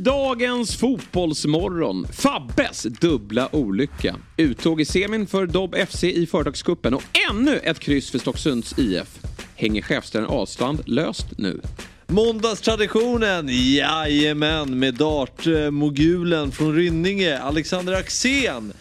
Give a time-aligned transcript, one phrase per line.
[0.00, 4.16] dagens Fotbollsmorgon, Fabbes dubbla olycka.
[4.36, 9.18] Uttåg i semin för Dobb FC i Företagskuppen och ännu ett kryss för Stocksunds IF.
[9.56, 11.60] Hänger chefstränaren Ahlstrand löst nu?
[12.06, 18.72] Måndagstraditionen, jajamän, med dartmogulen eh, från Rynninge, Alexander Axén.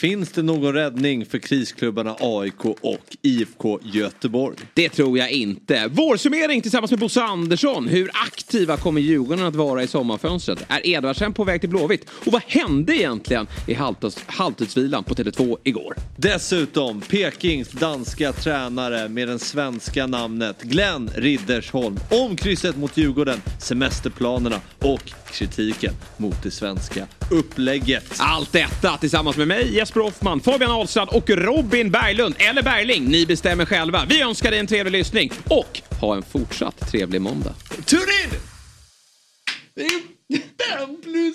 [0.00, 4.56] Finns det någon räddning för krisklubbarna AIK och IFK Göteborg?
[4.74, 5.88] Det tror jag inte.
[5.88, 7.88] Vårsummering tillsammans med Bosse Andersson.
[7.88, 10.64] Hur aktiva kommer Djurgården att vara i sommarfönstret?
[10.68, 12.10] Är Edvardsen på väg till Blåvitt?
[12.26, 13.74] Och vad hände egentligen i
[14.26, 15.94] halvtidsvilan på Tele2 igår?
[16.16, 24.60] Dessutom Pekings danska tränare med det svenska namnet Glenn Riddersholm om krysset mot Djurgården, semesterplanerna
[24.78, 28.14] och kritiken mot det svenska upplägget.
[28.18, 33.04] Allt detta tillsammans med mig, Jesper Hoffman, Fabian Ahlstrand och Robin Berglund, eller Berling.
[33.04, 34.04] Ni bestämmer själva.
[34.08, 37.54] Vi önskar dig en trevlig lyssning och ha en fortsatt trevlig måndag.
[37.86, 38.30] Tune in!
[40.38, 41.34] Fem plus!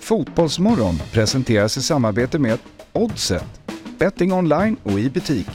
[0.00, 2.58] Fotbollsmorgon presenteras i samarbete med
[2.92, 3.60] Oddset,
[3.98, 5.46] betting online och i butik.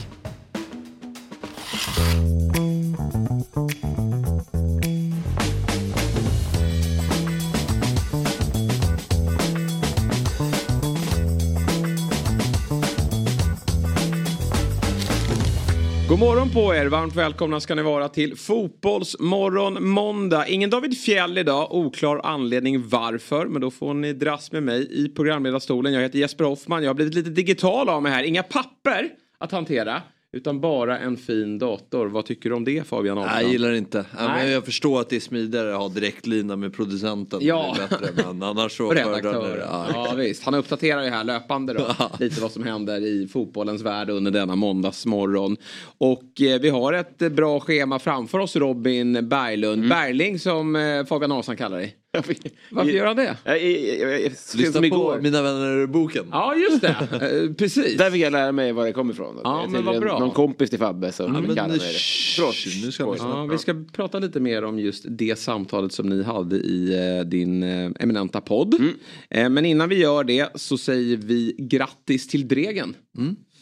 [16.16, 20.48] God morgon på er, varmt välkomna ska ni vara till Fotbollsmorgon måndag.
[20.48, 25.08] Ingen David Fjäll idag, oklar anledning varför, men då får ni dras med mig i
[25.08, 25.92] programledarstolen.
[25.92, 29.08] Jag heter Jesper Hoffman, jag har blivit lite digital av mig här, inga papper
[29.38, 30.02] att hantera.
[30.36, 32.06] Utan bara en fin dator.
[32.06, 33.18] Vad tycker du om det Fabian?
[33.18, 34.04] Nej, jag gillar det inte.
[34.18, 34.50] Nej.
[34.50, 37.38] jag förstår att det är smidigare att ha direktlina med producenten.
[37.42, 37.76] Ja.
[37.76, 39.48] Det är bättre, men annars så Och föredrar redaktör.
[39.48, 39.66] jag det.
[39.70, 39.86] Ja.
[39.94, 41.86] Ja visst, han uppdaterar ju här löpande då.
[42.20, 45.56] Lite vad som händer i fotbollens värld under denna måndagsmorgon.
[45.98, 49.84] Och eh, vi har ett bra schema framför oss Robin Berglund.
[49.84, 49.88] Mm.
[49.88, 51.96] Berling som eh, Fabian Ahlstrand kallar dig.
[52.70, 53.36] Varför gör han det?
[53.44, 55.20] Jag, jag, jag, Lyssna på igår.
[55.22, 56.24] Mina vänner-boken.
[56.30, 57.96] Ja just det, precis.
[57.98, 59.40] Där fick jag lära mig var det kommer ifrån.
[59.44, 60.18] Ja, men vad bra.
[60.18, 62.84] Någon kompis till Fabbe som men kallar mig det.
[62.86, 66.22] nu ska vi Ja, vi ska prata lite mer om just det samtalet som ni
[66.22, 68.74] hade i eh, din eh, eminenta podd.
[68.74, 68.94] Mm.
[69.30, 72.94] Eh, men innan vi gör det så säger vi grattis till Dregen.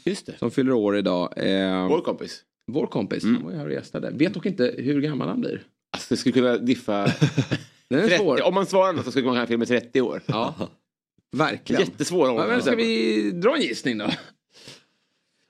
[0.04, 0.38] Just det.
[0.38, 1.32] Som fyller år idag.
[1.36, 2.40] Eh, Vår kompis.
[2.72, 3.34] Vår kompis, Mm.
[3.36, 4.10] han var ju här och gästade.
[4.14, 5.62] Vet dock inte hur gammal han blir.
[5.92, 7.06] Alltså det skulle kunna diffa.
[7.90, 8.42] Den är 30, svår.
[8.42, 10.22] om man svarar något så skulle man kunna filma 30 år.
[10.26, 10.54] Ja,
[11.36, 11.82] verkligen.
[11.82, 14.10] Jättesvår Ja, men ska vi dra en gissning då?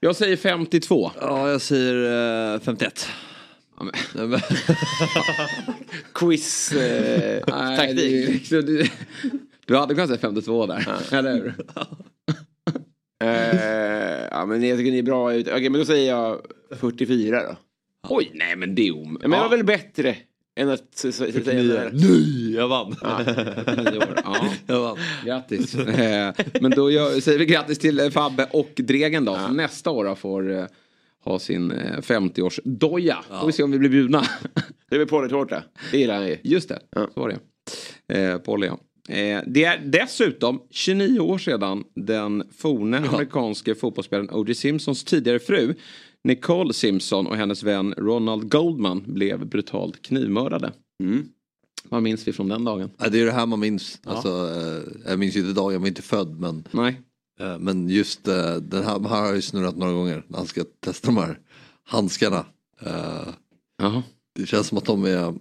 [0.01, 1.11] Jag säger 52.
[1.21, 3.09] Ja, jag säger eh, 51.
[3.79, 4.41] Ja, men, Nej, men-
[6.15, 8.87] Quiz eh, nej, liksom, du,
[9.67, 10.89] du hade kunnat säga 52 där.
[11.13, 11.55] Eller hur?
[13.25, 15.49] Eh, ja men jag tycker ni är bra ut.
[15.49, 16.41] Okej men då säger jag
[16.81, 17.57] 44 då.
[18.09, 19.19] Oj, nej men det är om...
[19.23, 20.17] Ja, men det var väl bättre
[20.57, 21.43] än att säga.
[21.93, 22.87] Nej, jag vann.
[22.93, 22.97] år.
[24.25, 24.97] Ja, Jag vann.
[25.25, 25.75] grattis.
[25.75, 29.39] Eh, men då gör, säger vi grattis till eh, Fabbe och Dregen då.
[29.39, 30.65] Som nästa år då får eh,
[31.25, 33.17] ha sin eh, 50-årsdoja.
[33.41, 34.25] Får vi se om vi blir bjudna.
[34.91, 35.63] Det blir pollytårta.
[35.91, 36.37] Det gillar han ju.
[36.43, 37.09] Just det, Ja.
[37.15, 37.39] så var det.
[38.23, 38.79] Eh, Polly, ja.
[39.15, 44.55] Eh, det är dessutom 29 år sedan den forne amerikanske fotbollsspelaren O.J.
[44.55, 45.75] Simpsons tidigare fru
[46.25, 50.73] Nicole Simpson och hennes vän Ronald Goldman blev brutalt knivmördade.
[51.03, 51.29] Mm.
[51.89, 52.91] Vad minns vi från den dagen?
[52.99, 54.01] Ja, det är det här man minns.
[54.05, 56.41] Alltså, eh, jag minns ju inte dagen, jag var inte född.
[56.41, 57.01] Men, Nej.
[57.41, 60.65] eh, men just eh, den här, här har jag snurrat några gånger när han ska
[60.81, 61.39] testa de här
[61.85, 62.47] handskarna.
[64.35, 65.35] Det känns som att de är,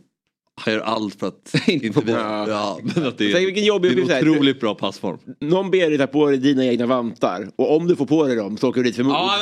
[0.62, 4.14] han gör allt för att Inte bli, ja, men att det är, vilken jobbig det
[4.14, 5.18] är en otroligt bra passform.
[5.42, 8.36] Någon ber dig ta på dig dina egna vantar och om du får på dig
[8.36, 9.14] dem så åker du dit för mord.
[9.14, 9.40] Ja.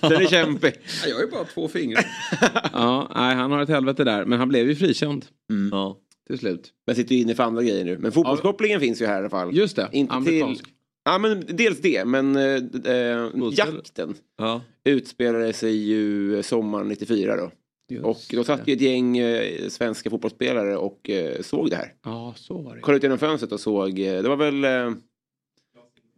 [0.00, 0.72] Den är kämpig.
[1.02, 2.04] Ja, Jag har ju bara två fingrar.
[2.72, 4.24] ja, nej, han har ett helvete där.
[4.24, 5.24] Men han blev ju frikänd
[5.70, 5.96] Ja.
[6.26, 6.70] till slut.
[6.86, 7.98] Men sitter ju inne för andra grejer nu.
[7.98, 9.56] Men fotbollskopplingen finns ju här i alla fall.
[9.56, 10.64] Just det, Inte amerikansk.
[10.64, 10.72] till...
[11.04, 12.42] Ja men dels det, men äh,
[12.84, 14.60] äh, jakten Ja.
[14.84, 17.50] utspelade sig ju sommaren 94 då.
[17.92, 21.94] Just Och då satt ju ett gäng eh, svenska fotbollsspelare och eh, såg det här.
[22.04, 22.80] Ja, så var det.
[22.80, 24.96] Kollade ut genom fönstret och såg, eh, det var väl eh,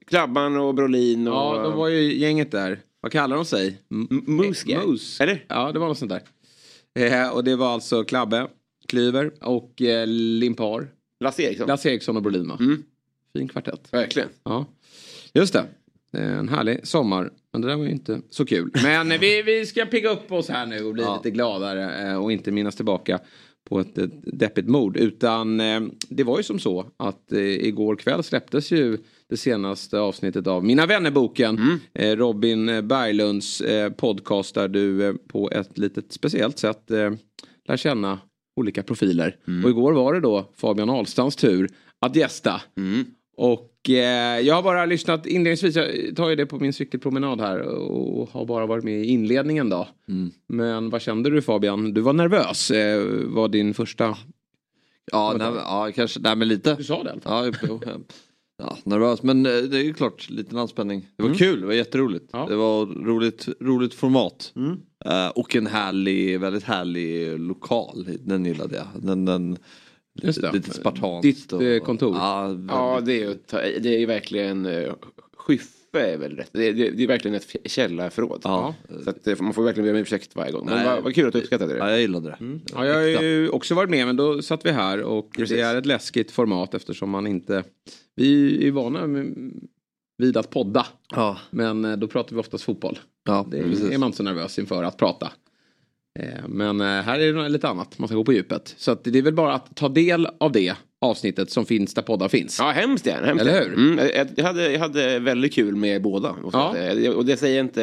[0.06, 1.34] Klabban och Brolin och...
[1.34, 2.80] Ja, de var ju gänget där.
[3.00, 3.78] Vad kallar de sig?
[3.88, 4.78] Moose.
[4.86, 5.22] Moose.
[5.22, 5.44] Eller?
[5.48, 6.22] Ja, det var något sånt där.
[6.98, 8.48] Eh, och det var alltså Klabbe,
[8.88, 10.88] Klyver och eh, Limpar.
[11.20, 11.68] Lasse Eriksson.
[11.68, 12.82] Lasse Eriksson och Brolin Mm.
[13.32, 13.92] Fin kvartett.
[13.92, 14.28] Verkligen.
[14.42, 14.66] Ja,
[15.32, 15.66] just det.
[16.16, 17.30] Eh, En härlig sommar.
[17.52, 18.70] Men det där var ju inte så kul.
[18.82, 21.16] Men vi, vi ska pigga upp oss här nu och bli Ja.
[21.16, 23.18] lite gladare eh, och inte minnas tillbaka
[23.68, 23.98] på ett,
[24.38, 24.96] deppigt mord.
[24.96, 30.46] Utan eh, det var ju som så att igår kväll släpptes ju det senaste avsnittet
[30.46, 31.80] av Mina vännerboken.
[31.94, 33.62] Eh, Robin Berglunds
[33.96, 36.90] podcast där du på ett litet speciellt sätt
[37.68, 38.18] lär känna
[38.60, 39.36] olika profiler.
[39.64, 41.68] Och igår var det då Fabian Ahlstrands tur
[42.00, 42.62] att gästa.
[42.76, 43.04] Mm.
[43.36, 47.60] Och eh, jag har bara lyssnat inledningsvis, jag tar ju det på min cykelpromenad här
[47.60, 49.88] och har bara varit med i inledningen då.
[50.46, 51.94] Men vad kände du Fabian?
[51.94, 54.16] Du var nervös, eh, var din första...
[55.12, 56.20] Ja, nej, ja kanske.
[56.20, 56.74] Nej, men lite.
[56.74, 57.56] Du sa det i alla fall.
[57.62, 57.78] Ja,
[58.58, 59.22] ja, nervös.
[59.22, 61.06] Men eh, det är ju klart, liten anspänning.
[61.16, 62.30] Det var kul, det var jätteroligt.
[62.32, 62.46] Ja.
[62.48, 64.52] Det var roligt, roligt format.
[65.04, 68.08] Eh, och en härlig, väldigt härlig lokal.
[68.20, 68.86] Den gillade jag.
[69.02, 69.58] Den, den,
[70.22, 70.52] Just det.
[70.52, 71.22] Lite spartanskt.
[71.22, 72.16] Ditt, och- eh, kontor.
[72.16, 73.34] Ja, Ja, det är ju,
[73.80, 74.66] det är ju verkligen...
[74.66, 74.92] Uh,
[75.36, 76.50] Skyffe är väl rätt.
[76.52, 78.40] Det är, det, det är verkligen ett källarförråd.
[78.44, 78.74] Ja.
[79.04, 80.66] Så att, eh, man får verkligen be om ursäkt varje gång.
[80.66, 81.78] Men vad, vad kul att du uppskattade det.
[81.78, 82.60] ja, jag gillade det.
[82.74, 85.56] Ja, jag har ju också varit med men då satt vi här och Precis.
[85.56, 87.64] det är ett läskigt format eftersom man inte...
[88.16, 89.34] Vi är ju vana med,
[90.18, 92.98] vid att podda Ja, men eh, då pratar vi oftast fotboll.
[93.24, 93.90] ja Det precis.
[93.90, 95.32] är man inte så nervös inför att prata.
[96.20, 98.74] Eh, Men eh, här är det lite annat, man ska gå på djupet.
[98.78, 102.28] Så det är väl bara att ta del av det avsnittet som finns där poddar
[102.28, 102.58] finns.
[102.58, 103.26] Ja, hemskt gärna.
[103.26, 103.72] Hemskt Eller hur?
[103.74, 106.34] Mm, jag, hade, jag hade väldigt kul med båda.
[106.52, 107.10] jag Ja.
[107.14, 107.82] Och det säger inte...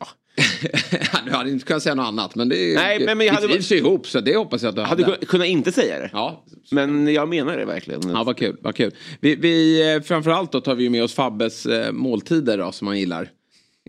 [0.00, 0.06] Ja.
[1.24, 3.72] du hade inte kunnat säga något annat men det Nej, men- men jag hade- trivs
[3.72, 5.16] ju ihop så det hoppas jag att du hade hade.
[5.16, 6.10] kun- kunnat inte säga det.
[6.12, 8.00] Ja, Men jag menar det verkligen.
[8.10, 8.56] Ja, vad kul.
[8.60, 8.94] Vad kul.
[9.20, 13.30] Vi, vi, eh, framförallt då tar vi med oss Fabbes måltider då, som han gillar.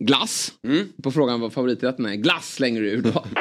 [0.01, 0.51] Glass.
[0.67, 0.85] Mm.
[1.03, 2.15] På frågan vad favoriträtten är.
[2.15, 3.23] Glass slänger du ur då.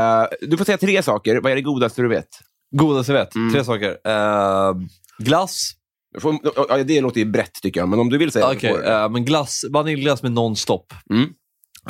[0.00, 1.40] Eh, du får säga tre saker.
[1.40, 2.28] Vad är det godaste du vet?
[2.76, 3.34] Godaste jag vet.
[3.34, 3.52] Mm.
[3.54, 3.96] Tre saker.
[4.04, 4.74] Eh,
[5.18, 5.72] glass.
[6.20, 8.78] Får- ja, det låter ju brett tycker jag, men om du vill säga det får
[8.78, 8.84] du.
[8.88, 9.64] eh, men glass.
[9.70, 10.92] Vaniljglass med nonstop.
[11.10, 11.28] Mm.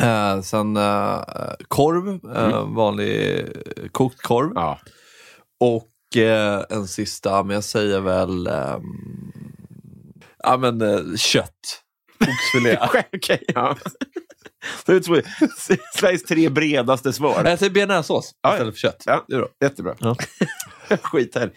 [0.00, 1.20] Eh, sen eh,
[1.68, 2.08] korv.
[2.36, 3.44] eh, Vanlig
[3.92, 4.52] kokt korv.
[4.54, 4.78] Ja.
[5.60, 5.88] Och
[6.70, 8.46] en sista, men jag säger väl...
[8.46, 8.82] ehm,
[10.42, 10.82] ja, men
[11.18, 11.82] kött.
[12.20, 12.78] Oxfilé.
[13.12, 13.76] Okej, ja.
[14.86, 17.44] Det är Sveriges tre bredaste svar.
[17.44, 18.54] jag säger bearnaisesås Ja, ja.
[18.54, 19.02] istället för kött.
[19.06, 19.48] Ja, Det är bra.
[19.64, 19.94] jättebra.
[20.00, 20.16] Ja.
[21.02, 21.50] Skit här.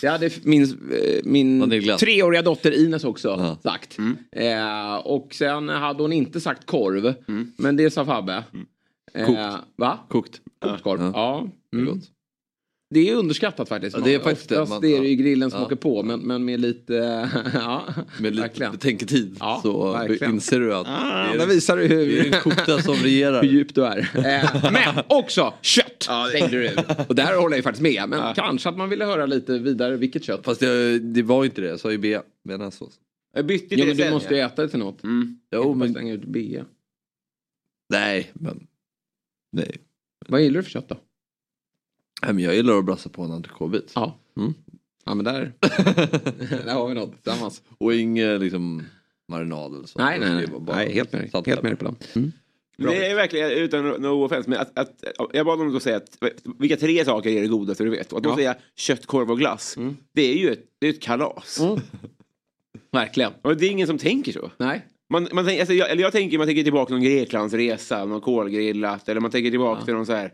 [0.00, 3.58] Det hade min, eh, min treåriga dotter Ines också Ja.
[3.72, 3.96] sagt.
[4.36, 7.14] Eh, och sen hade hon inte sagt korv.
[7.56, 8.44] Men det sa Fabbe.
[9.14, 9.40] Eh, Kokt.
[9.76, 9.98] Va?
[10.08, 10.40] Kokt.
[10.64, 11.00] Kokt korv.
[11.00, 11.10] Ja.
[11.14, 11.48] Ja.
[11.72, 11.94] Det är Mm.
[11.94, 12.04] gott.
[12.92, 13.96] Det är underskattat faktiskt.
[13.96, 14.54] Ja, det är faktiskt det.
[14.54, 15.66] Oftast Man- det är det ju grillen som ja.
[15.66, 16.02] åker på.
[16.02, 16.94] Men, men med lite...
[17.54, 17.84] ja,
[18.20, 20.34] Med lite betänketid Ja, så verkligen.
[20.34, 23.42] inser du att Ah, det, är, visar du det är hur, kokta som regerar.
[23.42, 23.98] hur djup du är.
[23.98, 26.78] Eh, men också kött slängde du ur.
[27.08, 28.08] Och där håller jag ju faktiskt med.
[28.08, 30.40] Men kanske att man ville höra lite vidare vilket kött.
[30.44, 32.18] Fast det, det var ju inte det, jag sa ju B.
[32.48, 32.92] Bearnaisesås.
[33.34, 34.46] Jag bytte till Jo det men du sen, måste ju ja.
[34.46, 35.02] äta det till något.
[35.04, 35.38] Mm.
[35.54, 36.62] Jo, men slänga ut B.
[37.90, 38.30] nej.
[38.34, 38.66] Men,
[39.52, 39.76] nej.
[40.28, 40.96] Vad gillar du för kött då?
[42.22, 43.92] Nej, men jag gillar att brassa på en entrecôtebit.
[43.94, 44.18] Ja.
[44.36, 44.54] Mm.
[45.04, 45.52] Ja men där,
[46.64, 47.62] där har vi något tillsammans.
[47.78, 48.82] Och inget liksom
[49.28, 49.98] marinad eller så.
[49.98, 50.60] Nej nej Det nej.
[50.66, 51.96] nej helt med salt Helt med på den.
[52.14, 52.32] Mm.
[52.76, 56.18] Det är verkligen, utan no offense, men att, att, jag bad dem att säga att
[56.58, 58.12] vilka tre saker är det godaste du vet?
[58.12, 58.36] Och att då Ja.
[58.36, 59.76] säga kött, korv och glass.
[59.76, 59.96] Mm.
[60.12, 61.60] Det är ju ett, det är ett kalas.
[62.92, 63.32] Verkligen.
[63.42, 64.50] Och det är ingen som tänker så.
[64.56, 64.86] Nej.
[65.10, 68.20] Man, man, tänker- alltså, jag, eller jag tänker, man tänker tillbaka till någon Greklandsresa, någon
[68.20, 70.32] kolgrillat, eller man tänker tillbaka till någon så här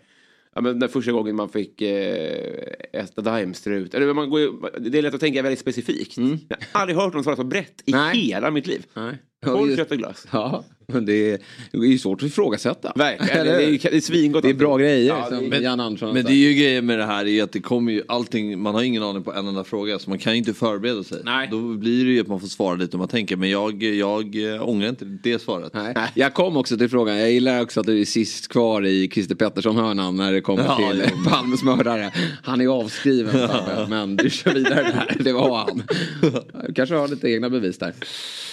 [0.58, 3.94] Ja, men den första gången man fick eh, äta daimstrut.
[3.94, 6.16] Eller man går, ju- det är lätt att tänka väldigt specifikt.
[6.16, 6.38] Mm.
[6.48, 8.18] Jag har aldrig hört någon svara så brett i Nej.
[8.18, 8.86] hela mitt liv.
[8.94, 9.18] Nej.
[9.44, 10.26] Korv, kött och glass.
[10.32, 11.38] Ja, men det är,
[11.72, 12.92] det är ju svårt att ifrågasätta.
[12.96, 13.46] Verkligen.
[13.46, 14.42] Det är, det är svingott.
[14.42, 16.98] Det är bra grejer Ja, som är- Jan Andersson Men det är ju grejen med
[16.98, 19.64] det här är att det kommer ju allting, man har ingen aning på en enda
[19.64, 21.18] fråga så man kan ju inte förbereda sig.
[21.24, 21.48] Nej.
[21.50, 24.54] Då blir det ju att man får svara lite om man tänker men jag, jag
[24.54, 25.72] eh, ångrar inte det svaret.
[25.74, 25.94] Nej.
[26.14, 29.34] Jag kom också till frågan, jag gillar också att du är sist kvar i Christer
[29.34, 31.02] Pettersson-hörnan när det kommer Ja, till.
[31.30, 32.12] Palmes mördare.
[32.42, 35.16] Han är avskriven, Fabbe, men du kör vidare där.
[35.24, 35.82] Det var han.
[36.66, 37.92] Du kanske har lite egna bevis där.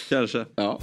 [0.10, 0.46] Kanske.
[0.56, 0.80] Ja.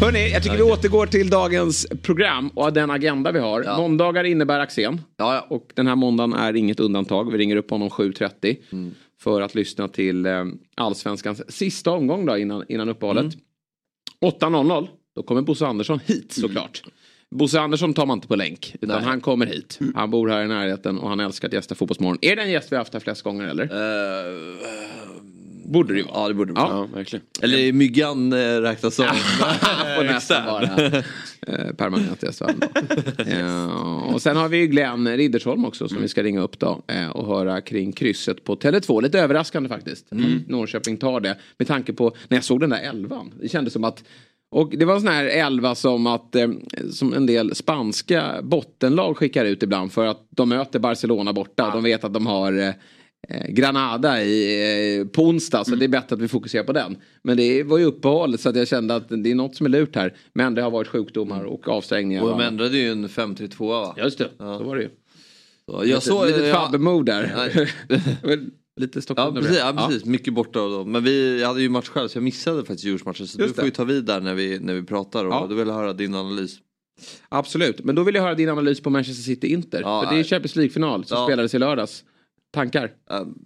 [0.00, 3.62] Hörni, jag tycker vi återgår till dagens program och den agenda vi har.
[3.64, 3.76] Ja.
[3.76, 5.00] Måndagar innebär Axén.
[5.16, 5.46] Ja, ja.
[5.56, 7.32] Och den här måndagen är inget undantag.
[7.32, 8.94] Vi ringer upp honom 7.30 Mm.
[9.20, 13.22] för att lyssna till eh, Allsvenskans sista omgång då innan, innan uppehållet.
[13.22, 14.34] Mm.
[14.40, 16.82] 8.00, då kommer Bosse Andersson hit såklart.
[17.30, 19.04] Bosse Andersson tar man inte på länk, utan Nej.
[19.08, 19.78] han kommer hit.
[19.94, 22.18] Han bor här i närheten och han älskar att gästa Fotbollsmorgon.
[22.22, 23.64] Är det en gäst vi har haft här flest gånger eller?
[23.64, 23.70] Eh,
[25.64, 26.14] Borde det ju vara.
[26.22, 26.66] ja det borde det Ja.
[26.68, 26.76] vara.
[26.78, 27.24] Ja, verkligen.
[27.42, 29.06] Eller Myggan eh, räknas som.
[29.96, 30.64] Får nästan vara
[31.46, 32.40] eh, permanent gäst.
[32.40, 32.50] va?
[33.26, 33.66] Ja,
[34.14, 37.08] och sen har vi ju Glenn Riddersholm också som vi ska ringa upp då eh,
[37.08, 39.02] och höra kring krysset på Tele2.
[39.02, 40.06] Lite överraskande faktiskt.
[40.12, 40.18] att
[40.48, 41.36] Norrköping tar det.
[41.58, 43.34] Med tanke på när jag såg den där elvan.
[43.42, 44.04] Det kändes som att
[44.50, 46.48] och det var en sån här elva som att eh,
[46.90, 51.72] som en del spanska bottenlag skickar ut ibland för att de möter Barcelona borta och
[51.72, 52.74] de vet att de har eh, eh,
[53.48, 56.96] Granada i, eh, på onsdag så det är bättre att vi fokuserar på den.
[57.22, 59.70] Men det var ju uppehåll så att jag kände att det är något som är
[59.70, 60.14] lurt här.
[60.32, 62.22] Men det har varit sjukdomar och avstängningar.
[62.22, 63.94] Och de ändrade ju en 5-3-2 va?
[63.98, 64.88] Just det, så var det ju.
[65.70, 66.26] Så jag såg...
[66.26, 67.70] Lite Fabbe-mode där.
[68.80, 69.34] Lite Ja Stockholm.
[69.34, 70.04] precis, ja, precis.
[70.04, 70.92] mycket borta dem.
[70.92, 73.26] Men vi jag hade ju match själv så jag missade faktiskt Djurgårdsmatchen.
[73.26, 73.66] Så Just du får det.
[73.66, 75.46] ju ta vid där när vi, när vi pratar och Ja.
[75.50, 76.56] då vill höra din analys.
[77.28, 79.80] Absolut, men då vill jag höra din analys på Manchester City-Inter.
[79.80, 80.24] Ja, för det är.
[80.24, 81.26] Champions League-final som Ja.
[81.26, 82.04] spelades i lördags.
[82.54, 82.92] Tankar?
[83.06, 83.38] Um,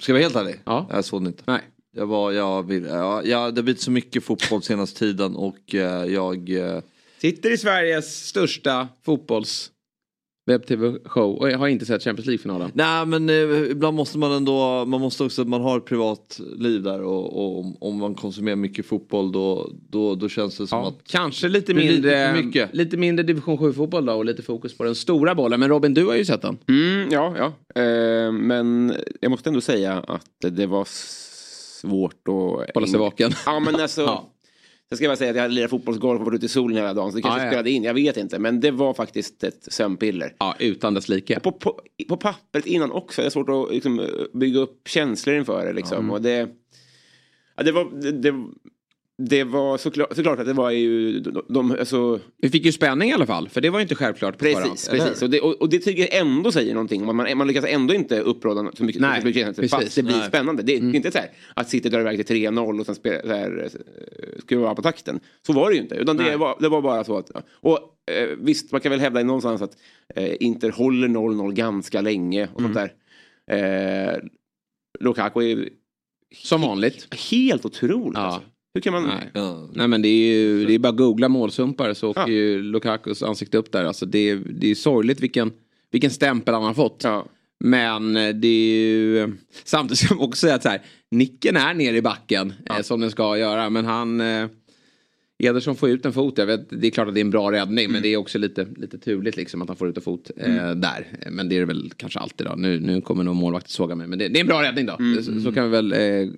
[0.00, 0.60] ska jag vara helt ärlig?
[0.64, 0.86] Ja.
[0.90, 1.42] Jag såg den inte.
[1.46, 1.60] Nej.
[1.94, 5.74] Jag var, jag vill, ja, ja, det har blivit så mycket fotboll senaste tiden och
[5.74, 6.50] eh, jag...
[6.50, 6.80] eh,
[7.18, 9.71] Sitter i Sveriges största fotbolls
[10.52, 12.70] webb-tv-show och jag har inte sett Champions League-finalen.
[12.74, 16.82] Nej men eh, ibland måste man ändå, man måste också, man har ett privat liv
[16.82, 20.78] där och, och om- om man konsumerar mycket fotboll då, då, då känns det som
[20.78, 20.94] Ja, att...
[21.06, 22.74] kanske lite lite mindre, mycket.
[22.74, 25.60] lite mindre division 7-fotboll då och lite fokus på den stora bollen.
[25.60, 26.58] Men Robin, du har ju sett den.
[26.68, 27.82] Mm, ja, ja.
[27.82, 30.86] Eh, men jag måste ändå säga att det var
[31.80, 32.74] svårt att...
[32.74, 33.30] Hålla sig vaken.
[33.46, 34.00] Ja, men alltså.
[34.06, 34.28] Ja.
[34.92, 36.94] Jag ska bara säga att jag hade lirat fotbollsgolf och varit ute i solen hela
[36.94, 37.10] dagen.
[37.10, 37.50] Så det kanske Ja, ja.
[37.50, 37.82] spelade in.
[37.82, 38.38] Jag vet inte.
[38.38, 40.34] Men det var faktiskt ett sömnpiller.
[40.38, 41.40] Ja, utan dess like.
[41.40, 43.20] På, på, på pappret innan också.
[43.20, 45.72] Jag har svårt att liksom, bygga upp känslor inför det.
[45.72, 46.10] Liksom.
[46.10, 46.48] Och det,
[47.56, 48.00] ja, det var...
[48.02, 48.44] Det, det,
[49.18, 51.20] det var såklart, såklart att det var ju...
[51.20, 53.94] De, de, alltså, Vi fick ju spänning i alla fall, för det var ju inte
[53.94, 54.70] självklart på förhand.
[54.70, 55.22] Precis, precis.
[55.22, 58.20] Och det, och, och det tycker jag ändå säger någonting man, man lyckas ändå inte
[58.20, 59.02] uppråda så mycket.
[59.02, 59.70] Nej, så mycket precis.
[59.70, 60.28] fast det blir Nej.
[60.28, 60.62] spännande.
[60.62, 63.28] Det är inte så här att City drar iväg till 3-0 och sen spela, så
[63.28, 65.20] här, eh, skruva på takten.
[65.46, 65.94] Så var det ju inte.
[65.94, 67.30] Utan det var, det var bara så att...
[67.50, 67.78] Och
[68.10, 69.76] eh, visst, man kan väl hävda någonstans att
[70.14, 72.92] eh, Inter håller 0-0 ganska länge och sånt där.
[73.50, 74.18] Eh,
[75.00, 75.68] Lukaku är
[76.36, 77.14] Som vanligt.
[77.30, 78.18] helt otroligt.
[78.18, 78.20] Ja.
[78.20, 78.42] Alltså.
[78.74, 79.02] Hur kan man...
[79.02, 79.30] Nej.
[79.34, 79.68] Ja.
[79.72, 82.28] Nej men det är ju det är bara att googla målsumpare så åker Ja.
[82.28, 83.84] ju Lukakus ansikte upp där.
[83.84, 85.52] Alltså det, är, det är sorgligt vilken,
[85.90, 87.00] vilken stämpel han har fått.
[87.04, 87.26] Ja.
[87.64, 89.32] Men eh, det är ju...
[89.64, 93.00] Samtidigt ska man också säga att så här, nicken är nere i backen eh, som
[93.00, 93.70] den ska göra.
[93.70, 94.20] Men han...
[94.20, 94.48] Eh,
[95.46, 96.38] Ederson får ut en fot.
[96.38, 98.38] Jag vet, det är klart att det är en bra räddning men det är också
[98.38, 101.06] lite, lite turligt liksom att han får ut en fot eh, där.
[101.30, 102.54] Men det är det väl kanske alltid då.
[102.56, 104.06] Nu, nu kommer nog målvakten såga mig.
[104.06, 104.96] Men det, det är en bra räddning då.
[105.22, 106.28] Så, så kan vi väl eh, eh,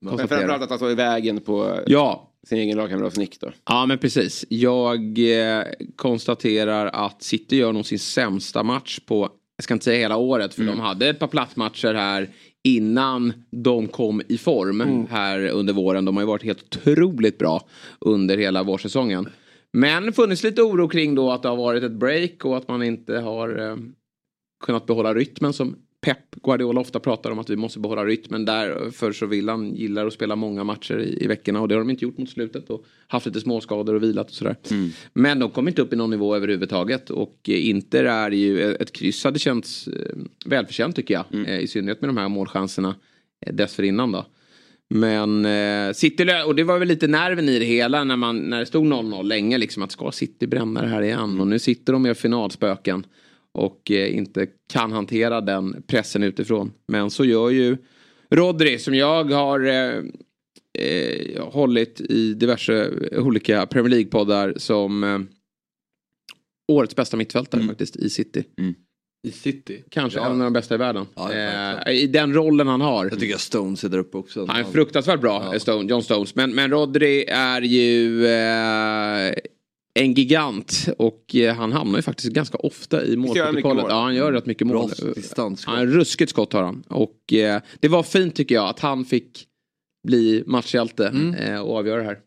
[0.00, 0.28] Men konstatera.
[0.38, 3.50] framförallt att han står i vägen på Ja, sin egen lagkamrats nick då.
[3.68, 4.44] Ja men precis.
[4.48, 5.18] Jag
[5.58, 5.62] eh,
[5.96, 10.54] konstaterar att City gör nog sin sämsta match på, jag ska inte säga hela året
[10.54, 12.28] för de hade ett par plattmatcher här
[12.64, 16.04] innan de kom i form här under våren.
[16.04, 17.68] De har ju varit helt otroligt bra
[18.00, 19.28] under hela vårsäsongen.
[19.72, 22.82] Men funnits lite oro kring då att det har varit ett break och att man
[22.82, 23.76] inte har eh,
[24.64, 28.44] kunnat behålla rytmen som Pep Guardiola ofta pratar om att vi måste behålla rytmen.
[28.44, 31.80] Därför så vill han gillar att spela många matcher i, i veckorna och det har
[31.80, 34.56] de inte gjort mot slutet och haft lite småskador och vilat och sådär.
[35.12, 38.92] Men de kom inte upp i någon nivå överhuvudtaget och eh, Inter är ju ett
[38.92, 41.48] kryss hade känts eh, välförtjänt tycker jag.
[41.48, 42.94] Eh, I synnerhet med de här målchanserna
[43.46, 44.26] eh, dessförinnan då.
[44.90, 48.58] Men eh, City, och det var väl lite nerven i det hela när, man, när
[48.58, 51.92] det stod 0-0 länge liksom att ska City bränna det här igen och nu sitter
[51.92, 53.06] de med finalspöken
[53.58, 56.72] och eh, inte kan hantera den pressen utifrån.
[56.92, 57.76] Men så gör ju
[58.30, 60.02] Rodri som jag har eh,
[60.78, 65.18] eh, hållit i diverse olika Premier League-poddar som eh,
[66.72, 68.44] årets bästa mittfältare faktiskt i City.
[69.28, 69.84] I City?
[69.90, 70.26] Kanske Ja.
[70.26, 71.06] en av de bästa i världen.
[71.14, 71.92] Ja, eh.
[71.92, 73.04] I den rollen han har.
[73.10, 74.46] Jag tycker att Stones är där uppe också.
[74.48, 75.60] Han är fruktansvärt bra, Ja.
[75.60, 76.34] Stone, John Stones.
[76.34, 79.34] Men, men Rodri är ju eh,
[79.98, 80.88] en gigant.
[80.98, 83.82] Och eh, han hamnar ju faktiskt ganska ofta i målprotokollet.
[83.82, 83.90] mål.
[83.90, 84.90] Ja, han gör rätt mycket mål.
[85.14, 85.74] distansskott.
[85.74, 86.82] Han har ruskigt skott har han.
[86.88, 89.44] Och eh, det var fint tycker jag att han fick
[90.06, 92.18] bli matchhjälte eh, och avgöra det här.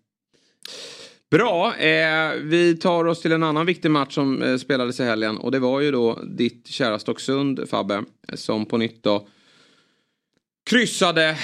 [1.31, 5.37] Bra, eh, vi tar oss till en annan viktig match som eh, spelades i helgen.
[5.37, 9.27] Och det var ju då ditt kära Stocksund, Fabbe, som på nytt då
[10.69, 11.37] kryssade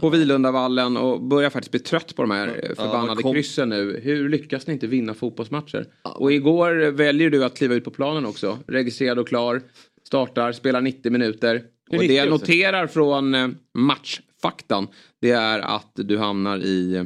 [0.00, 4.00] på Vilundavallen och börjar faktiskt bli trött på de här förbannade kom- kryssen nu.
[4.02, 5.86] Hur lyckas ni inte vinna fotbollsmatcher?
[6.02, 8.58] Och igår väljer du att kliva ut på planen också.
[8.66, 9.62] Registrerad och klar.
[10.06, 11.56] Startar, spelar 90 minuter.
[11.90, 14.88] Och det 90 jag noterar från eh, matchfaktan
[15.20, 17.04] det är att du hamnar i eh,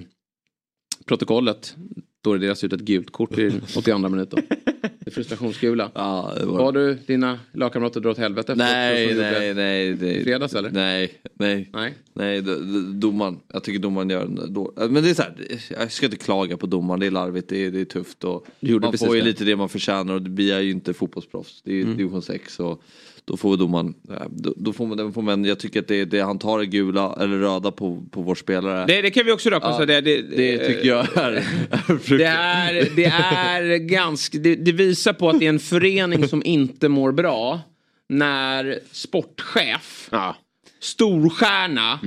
[1.07, 1.77] protokollet
[2.27, 4.43] då det delas ut ett gult kort i 82 minuten.
[4.99, 5.91] Det frustrationsgula.
[5.95, 6.59] Ja, det var...
[6.65, 8.55] Har du dina lagkamrater dra åt helvete?
[8.55, 9.93] Nej, nej, nej.
[9.95, 10.23] Det...
[10.25, 10.71] Fredags eller?
[10.71, 11.71] Nej, nej.
[11.73, 11.95] Nej.
[12.13, 12.43] Nej,
[12.95, 13.41] domaren.
[13.53, 14.73] Jag tycker domaren gör en då.
[14.77, 15.35] Men det är så här,
[15.71, 17.01] jag ska inte klaga på domaren.
[17.01, 18.25] Det är larvigt, det är, det är tufft.
[18.25, 19.27] Och man får ju det.
[19.27, 21.63] lite det man förtjänar och vi är ju inte fotbollsproffs.
[21.65, 21.97] Det är Mm.
[21.97, 22.83] division 6 och
[23.29, 26.05] då får domaren, ja, då, då får man, den får man, jag tycker att det,
[26.05, 28.87] det han tar är gula eller röda på, på vår spelare.
[28.87, 30.01] Det, det kan vi också då konstatera.
[30.01, 31.33] Det, det tycker jag är,
[31.71, 36.29] är Det är, det är ganska, det, det visar på att det är en förening
[36.29, 37.61] som inte mår bra.
[38.09, 40.37] När sportchef, Ja.
[40.81, 42.01] storstjärna,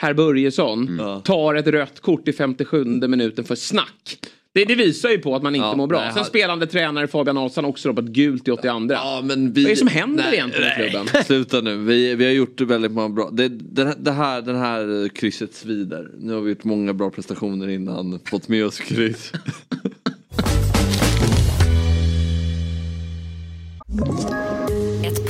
[0.00, 1.20] herr Börjesson, Ja.
[1.20, 4.18] tar ett rött kort i 57 minuten för snack.
[4.58, 6.00] Det, det visar ju på att man inte Ja, mår bra.
[6.00, 8.68] nej, Sen spelande tränare Fabian Ahlstrand också då på ett gult i 82.
[8.90, 9.62] Ja, men vi...
[9.62, 11.06] Vad är det som händer Nej, egentligen i klubben?
[11.24, 13.30] Sluta nu, vi, vi har gjort väldigt många bra.
[13.32, 16.08] Det, det, det här, den här krysset svider.
[16.18, 19.32] Nu har vi gjort många bra prestationer innan, fått med oss kryss.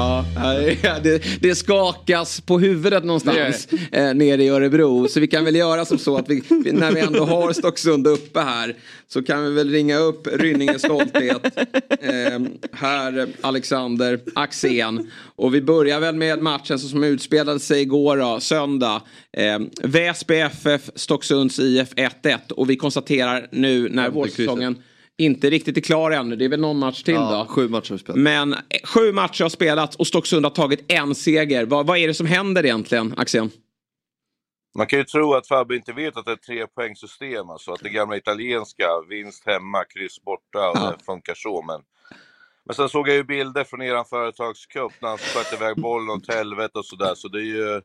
[0.00, 5.08] Ja, det, det skakas på huvudet någonstans eh, nere i Örebro.
[5.08, 6.42] Så vi kan väl göra som så att vi,
[6.72, 8.76] när vi ändå har Stocksund uppe här
[9.08, 11.58] så kan vi väl ringa upp Rynninges stolthet.
[12.00, 12.40] Eh,
[12.72, 15.10] här Alexander Axén.
[15.36, 19.02] Och vi börjar väl med matchen som utspelade sig igår då, söndag.
[19.32, 22.52] Eh, Väsby FF, Stocksunds IF 1-1.
[22.52, 24.76] Och vi konstaterar nu när vårsäsongen
[25.20, 26.36] inte riktigt är klar ännu.
[26.36, 27.54] Det är väl någon match till Ja, då.
[27.54, 28.18] sju matcher har vi spelat.
[28.20, 31.66] Men eh, sju matcher har spelats och Stocksund har tagit en seger.
[31.66, 33.50] Vad, vad är det som händer egentligen, Axén?
[34.76, 37.80] Man kan ju tro att Fabbe inte vet att det är ett trepoängssystem, alltså att
[37.80, 40.94] det gamla italienska, vinst hemma, kryss borta och Ja.
[40.98, 41.62] det funkar så.
[41.62, 41.80] Men,
[42.66, 46.34] men sen såg jag ju bilder från eran företagscup när han sköt iväg bollen åt
[46.34, 47.80] helvete och sådär, så det är ju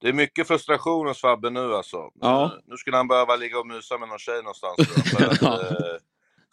[0.00, 2.10] det är mycket frustration hos Fabbe nu alltså.
[2.20, 2.52] Ja.
[2.66, 4.76] Nu skulle han behöva ligga och mysa med någon tjej någonstans.
[5.10, 5.96] För att, eh,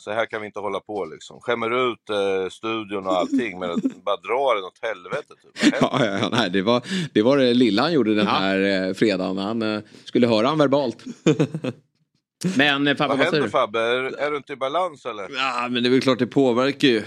[0.02, 1.40] så här kan vi inte hålla på liksom.
[1.42, 5.34] Skämmer ut eh, studion och allting, men att bara dra den åt helvete.
[5.42, 5.74] Typ.
[5.82, 9.38] Ja, ja, nej, det, var, det var det lilla han gjorde den här eh, fredagen.
[9.38, 11.04] Han eh, skulle höra han verbalt.
[12.58, 13.50] Men eh, Fabbe, Vad vad händer du?
[13.50, 13.80] Fabbe?
[13.80, 15.30] Är, är du inte i balans eller?
[15.36, 17.04] Ja, men det är väl klart det påverkar ju.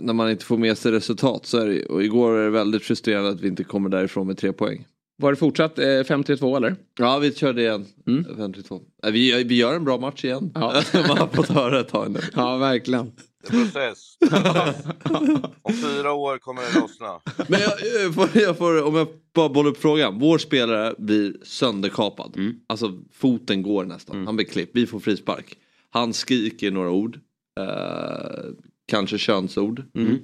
[0.00, 1.46] När man inte får med sig resultat.
[1.46, 4.38] Så är det, och igår var det väldigt frustrerande att vi inte kommer därifrån med
[4.38, 4.86] tre poäng.
[5.16, 6.76] Var det fortsatt eh, 5-3-2 eller?
[6.98, 7.86] Ja, vi körde igen.
[8.06, 8.36] Mm.
[8.36, 8.80] 52.
[9.02, 10.50] Nej, Vi, vi gör en bra match igen.
[10.54, 10.82] Ja.
[11.08, 12.20] Man har fått höra ett tag nu.
[12.34, 13.12] Ja, verkligen.
[13.50, 14.16] Det är process.
[15.62, 17.20] Om fyra år kommer det lossna.
[17.48, 17.72] Men jag,
[18.04, 20.18] jag, får, jag får, om jag bara bollar upp frågan.
[20.18, 22.36] Vår spelare blir sönderkapad.
[22.36, 22.54] Mm.
[22.66, 24.26] Alltså foten går nästan.
[24.26, 24.70] Han blir klippt.
[24.74, 25.56] Vi får frispark.
[25.90, 27.18] Han skriker några ord.
[27.60, 28.44] Eh,
[28.88, 29.82] kanske könsord.
[29.94, 30.18] Mm.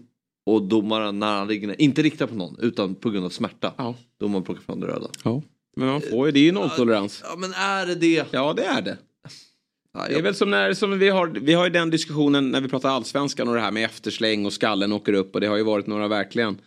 [0.50, 3.72] Och domaren när han ligger inte riktar på någon utan på grund av smärta.
[3.76, 3.94] Ja.
[4.20, 5.08] Domaren plockar fram det röda.
[5.24, 5.42] Ja.
[5.76, 7.24] Men man får ju, det är ju nolltolerans.
[7.24, 8.26] Ja men är det det?
[8.30, 8.98] Ja, det är det.
[10.08, 12.68] Det är väl som när som vi har, vi har ju den diskussionen när vi
[12.68, 15.62] pratar allsvenskan och det här med eftersläng och skallen åker upp och det har ju
[15.62, 16.58] varit några verkligen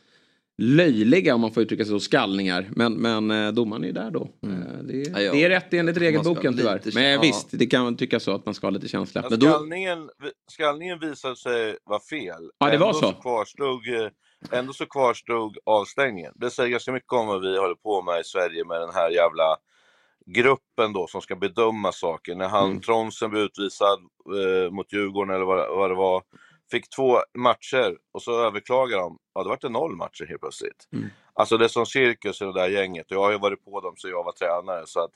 [0.58, 2.70] löjliga om man får uttrycka sig så skallningar.
[2.76, 4.22] Men, men eh, domaren är ju där då.
[4.22, 4.50] Eh,
[4.84, 5.32] Det, är, Ja, ja.
[5.32, 6.82] det är rätt enligt regelboken tyvärr.
[6.86, 7.22] lite- Men ja.
[7.22, 9.22] visst, det kan man tycka så att man ska ha lite känsla.
[9.22, 10.10] Men Men då, skallningen,
[10.52, 12.52] skallningen visade sig vara fel.
[12.58, 13.12] Ja, det var ändå så.
[13.12, 16.32] kvarstod, eh, ändå så kvarstod avstängningen.
[16.36, 19.10] Det säger ganska mycket om vad vi håller på med i Sverige med den här
[19.10, 19.56] jävla
[20.26, 22.36] gruppen då som ska bedöma saker.
[22.36, 22.82] När han, Mm.
[22.82, 24.00] Tronsen blev utvisad
[24.66, 26.22] eh, mot Djurgården eller vad, vad det var.
[26.74, 29.18] Fick två matcher och så överklagar de.
[29.34, 30.88] Ja, det vart det noll matcher helt plötsligt.
[30.94, 31.10] Mm.
[31.34, 33.12] Alltså det är som cirkus i det där gänget.
[33.12, 34.84] Och jag har ju varit på dem så jag var tränare.
[34.86, 35.12] Så att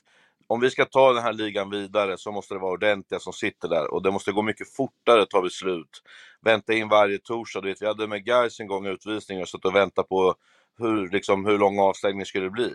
[0.46, 3.68] om vi ska ta den här ligan vidare så måste det vara ordentliga som sitter
[3.68, 3.94] där.
[3.94, 6.02] Och det måste gå mycket fortare tar vi slut.
[6.40, 7.60] Vänta in varje torsdag.
[7.60, 10.34] Du vet, vi hade med Gais en gång utvisningar och satt och väntade på
[10.78, 12.72] hur, liksom, hur lång avstängning skulle bli.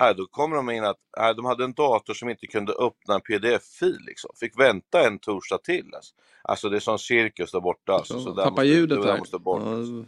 [0.00, 3.14] Nej, då kommer de in att nej, de hade en dator som inte kunde öppna
[3.14, 3.98] en pdf-fil.
[4.06, 4.30] Liksom.
[4.40, 5.94] Fick vänta en torsdag till.
[5.94, 7.92] Alltså, alltså det är som cirkus där borta.
[7.92, 8.20] Alltså.
[8.20, 9.62] Så Tappa måste, ljudet det där måste bort.
[9.64, 10.04] ja,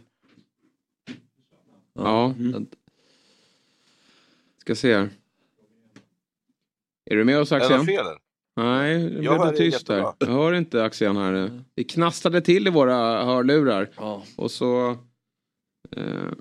[2.03, 2.65] ja, Mm.
[4.57, 5.09] ska se här.
[7.11, 7.85] Är du med oss det Axén?
[8.55, 10.13] Nej, det blev dig tyst där.
[10.19, 11.63] Jag hör inte Axén här.
[11.73, 13.89] Det knastrade till i våra hörlurar.
[13.95, 14.23] Ja.
[14.37, 14.89] Och så...
[15.95, 16.31] Eh,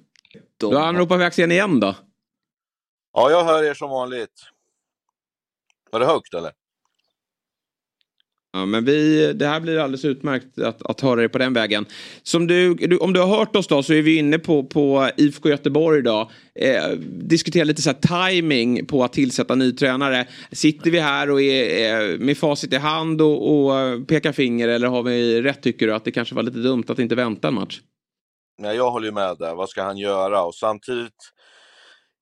[0.57, 1.95] då anropar vi Axén igen då.
[3.19, 4.43] Ja, jag hör er som vanligt.
[5.91, 6.53] Var det högt eller?
[8.53, 11.87] Ja, men vi, det här blir alldeles utmärkt att, att höra dig på den vägen.
[12.23, 15.11] Som du, du, om du har hört oss då så är vi inne på, på
[15.17, 16.31] IFK Göteborg idag.
[16.55, 20.27] Eh, diskuterar lite så här timing på att tillsätta ny tränare.
[20.53, 24.89] Sitter vi här och är eh, med facit i hand och, och pekar finger eller
[24.89, 27.55] har vi rätt tycker du att det kanske var lite dumt att inte vänta en
[27.55, 27.81] match?
[28.59, 29.55] Nej, jag håller ju med där.
[29.55, 30.43] Vad ska han göra?
[30.43, 31.33] Och samtidigt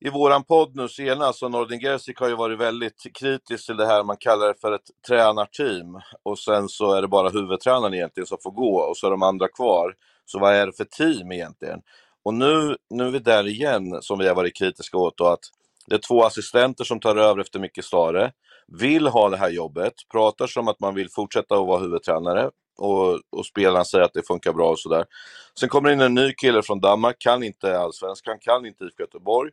[0.01, 3.87] i våran podd nu senast, så Nordin Gerzik har ju varit väldigt kritisk till det
[3.87, 6.01] här man kallar det för ett tränarteam.
[6.23, 9.23] Och sen så är det bara huvudtränaren egentligen som får gå och så är de
[9.23, 9.95] andra kvar.
[10.27, 11.81] Så vad är det för team egentligen?
[12.23, 15.45] Och nu, nu är vi där igen som vi har varit kritiska åt då, att
[15.87, 18.33] det är två assistenter som tar över efter Micke Stare.
[18.67, 23.21] vill ha det här jobbet, pratar som att man vill fortsätta att vara huvudtränare och,
[23.31, 25.05] och spelarna säger att det funkar bra och sådär.
[25.61, 29.51] Sen kommer in en ny kille från Danmark, kan inte allsvenskan, kan inte IFK Göteborg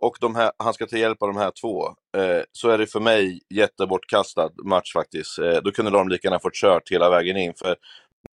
[0.00, 1.86] och här, han ska ta hjälp av de här två.
[2.16, 5.38] Eh, så är det för mig jättebortkastad match faktiskt.
[5.38, 7.76] Eh, då kunde de lika gärna fått kört hela vägen in för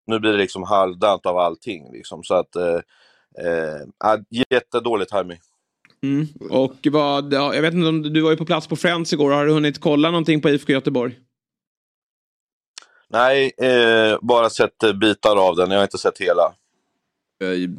[0.08, 1.91] nu blir det liksom halvdant av allting.
[1.91, 2.24] Liksom.
[2.24, 2.80] Så att, eh,
[3.45, 4.19] eh,
[4.50, 5.39] jättedålig timing.
[6.04, 6.28] Mm.
[6.50, 9.32] Och vad, ja, jag vet inte om du var ju på plats på Friends igår.
[9.32, 11.19] Har du hunnit kolla någonting på IFK Göteborg?
[13.10, 15.71] Nej, eh, bara sett eh, bitar av den.
[15.71, 16.43] Jag har inte sett hela.
[17.43, 17.69] Eh,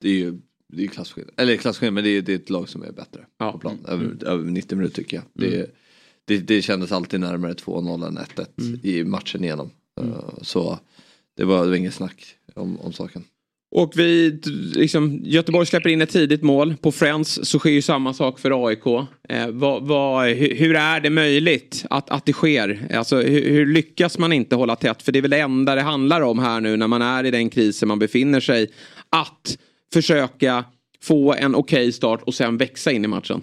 [0.00, 0.34] det är ju
[0.72, 1.34] det är klasskillnad.
[1.36, 3.52] Eller klasskillnad, men det är, det är ett lag som är bättre ja.
[3.52, 3.78] på plan.
[3.88, 4.18] Över, mm.
[4.26, 5.24] över 90 minuter tycker jag.
[5.32, 5.70] Det, mm.
[6.24, 8.80] det, det kändes alltid närmare 2-0 än 1-1 mm.
[8.82, 9.70] i matchen igenom.
[10.00, 10.12] Mm.
[10.12, 10.78] Uh, så
[11.36, 13.24] det var, det var inget snack om, om saken.
[13.70, 14.40] Och vi,
[14.74, 16.76] liksom, Göteborg släpper in ett tidigt mål.
[16.76, 18.86] På Friends så sker ju samma sak för AIK.
[19.28, 22.88] Eh, vad, vad, hur, är det möjligt att, att det sker?
[22.94, 25.02] Alltså, hur, hur, lyckas man inte hålla tätt?
[25.02, 27.30] För det är väl det enda det handlar om här nu när man är i
[27.30, 28.70] den krisen man befinner sig.
[29.10, 29.58] Att
[29.92, 30.64] försöka
[31.02, 33.42] få en okej okay start och sen växa in i matchen.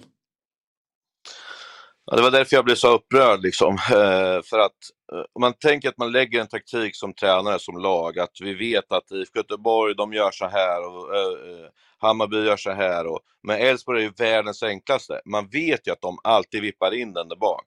[2.06, 3.42] Ja, det var därför jag blev så upprörd.
[3.42, 3.74] Liksom.
[3.74, 4.78] Eh, för att
[5.12, 8.54] eh, om man tänker att man lägger en taktik som tränare, som lag, att vi
[8.54, 13.06] vet att IFK Göteborg, de gör så här och eh, eh, Hammarby gör så här.
[13.06, 15.20] Och, men Elfsborg är ju världens enklaste.
[15.24, 17.66] Man vet ju att de alltid vippar in den där bak.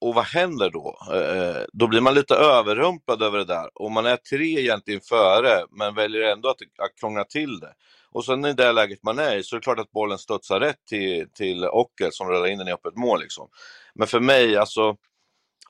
[0.00, 0.98] Och vad händer då?
[1.12, 3.70] Eh, eh då blir man lite överrumplad över det där.
[3.74, 7.74] Och man är tre egentligen före, men väljer ändå att, att krångla till det.
[8.10, 10.60] Och sen i det läget man är i så är det klart att bollen studsar
[10.60, 13.20] rätt till, till Ockel som rullar in den i öppet mål.
[13.20, 13.48] Liksom.
[13.94, 14.96] Men för mig, alltså,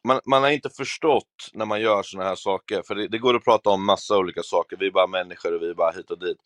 [0.05, 3.37] man, man har inte förstått när man gör sådana här saker, för det, det, går
[3.37, 6.11] att prata om massa olika saker, vi är bara människor och vi är bara hit
[6.11, 6.37] och dit.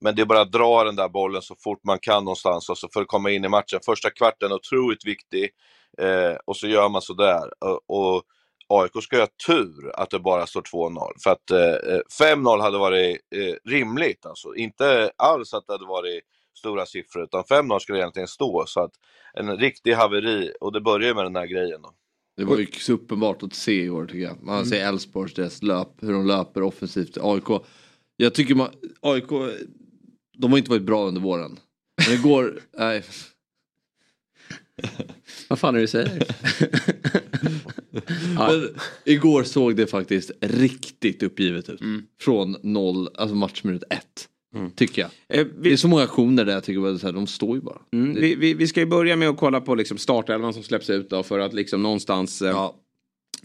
[0.00, 2.88] Men det är bara att dra den där bollen så fort man kan någonstans alltså
[2.92, 3.80] för att komma in i matchen.
[3.84, 5.50] Första kvarten är otroligt viktig
[5.98, 7.50] eh, och så gör man sådär.
[7.58, 8.22] Och, och
[8.68, 11.10] AIK ska ha tur att det bara står 2-0.
[11.22, 14.26] För att eh, 5-0 hade varit eh, rimligt.
[14.26, 14.54] Alltså.
[14.54, 16.22] Inte alls att det hade varit
[16.58, 18.64] stora siffror, utan 5-0 skulle egentligen stå.
[18.66, 18.92] Så att
[19.34, 21.82] en riktig haveri, och det börjar med den här grejen.
[21.82, 21.90] Då.
[22.36, 24.42] Det var ju så uppenbart att se i år tycker jag.
[24.42, 24.66] Man mm.
[24.66, 27.18] ser Elfsborgs deras löp, hur de löper offensivt.
[27.20, 27.48] AIK,
[28.16, 28.68] jag tycker man,
[29.00, 29.28] AIK,
[30.38, 31.58] de har inte varit bra under våren.
[32.06, 33.02] Men igår, nej.
[35.48, 36.26] Vad fan är det du säger?
[38.36, 38.50] ja.
[39.04, 41.80] igår såg det faktiskt riktigt uppgivet ut.
[41.80, 42.02] Mm.
[42.20, 44.28] Från noll, alltså matchminut ett.
[44.54, 44.70] Mm.
[44.70, 45.40] Tycker jag.
[45.40, 45.68] Eh, vi...
[45.68, 47.78] Det är så många aktioner där jag tycker att de står ju bara.
[47.92, 48.14] Mm.
[48.14, 51.10] Vi, vi, vi, ska ju börja med att kolla på liksom startelvan som släpps ut
[51.10, 52.76] då för att liksom någonstans eh, ja.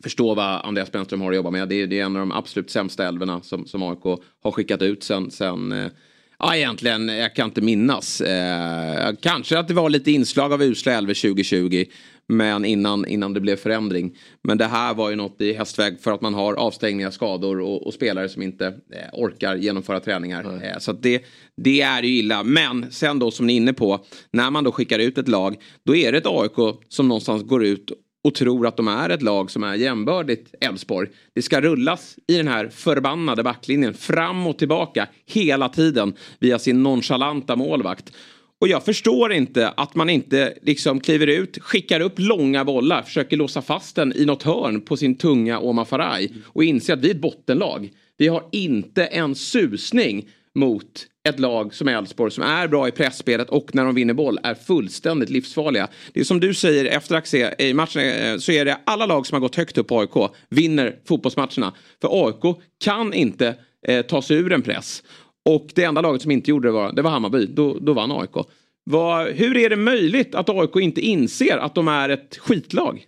[0.03, 1.69] förstå vad Andreas Brännström har att jobba med.
[1.69, 4.81] Det är, det är en av de absolut sämsta älvorna som, som AIK har skickat
[4.81, 5.91] ut sen, sen eh,
[6.41, 8.21] Ja, egentligen, jag kan inte minnas.
[8.21, 11.85] Eh, kanske att det var lite inslag av usla älvor 2020.
[12.27, 14.17] Men innan, innan det blev förändring.
[14.43, 17.87] Men det här var ju något i hästväg för att man har avstängningar, skador och,
[17.87, 18.73] och spelare som inte eh,
[19.13, 20.63] orkar genomföra träningar.
[20.63, 21.23] Eh, så det,
[21.57, 22.43] det är ju illa.
[22.43, 25.55] Men sen då som ni är inne på, när man då skickar ut ett lag,
[25.85, 27.91] då är det ett AIK som någonstans går ut
[28.23, 31.09] och tror att de är ett lag som är jämbördigt Elfsborg.
[31.35, 36.83] Det ska rullas i den här förbannade backlinjen fram och tillbaka hela tiden via sin
[36.83, 38.13] nonchalanta målvakt.
[38.61, 43.37] Och jag förstår inte att man inte liksom kliver ut, skickar upp långa bollar, försöker
[43.37, 47.09] låsa fast den i något hörn på sin tunga Oma Faraj och inser att vi
[47.09, 47.91] är ett bottenlag.
[48.17, 53.49] Vi har inte en susning mot ett lag som Elfsborg som är bra i pressspelet
[53.49, 55.87] och när de vinner boll är fullständigt livsfarliga.
[56.13, 59.27] Det är som du säger efter Axé, i matchen eh, så är det alla lag
[59.27, 61.73] som har gått högt upp på AIK vinner fotbollsmatcherna.
[62.01, 63.55] För AIK kan inte
[63.87, 65.03] eh, ta sig ur en press.
[65.45, 67.45] Och det enda laget som inte gjorde det var, det var Hammarby.
[67.45, 68.45] Då, då vann AIK.
[68.83, 73.05] Var, hur är det möjligt att AIK inte inser att de är ett skitlag?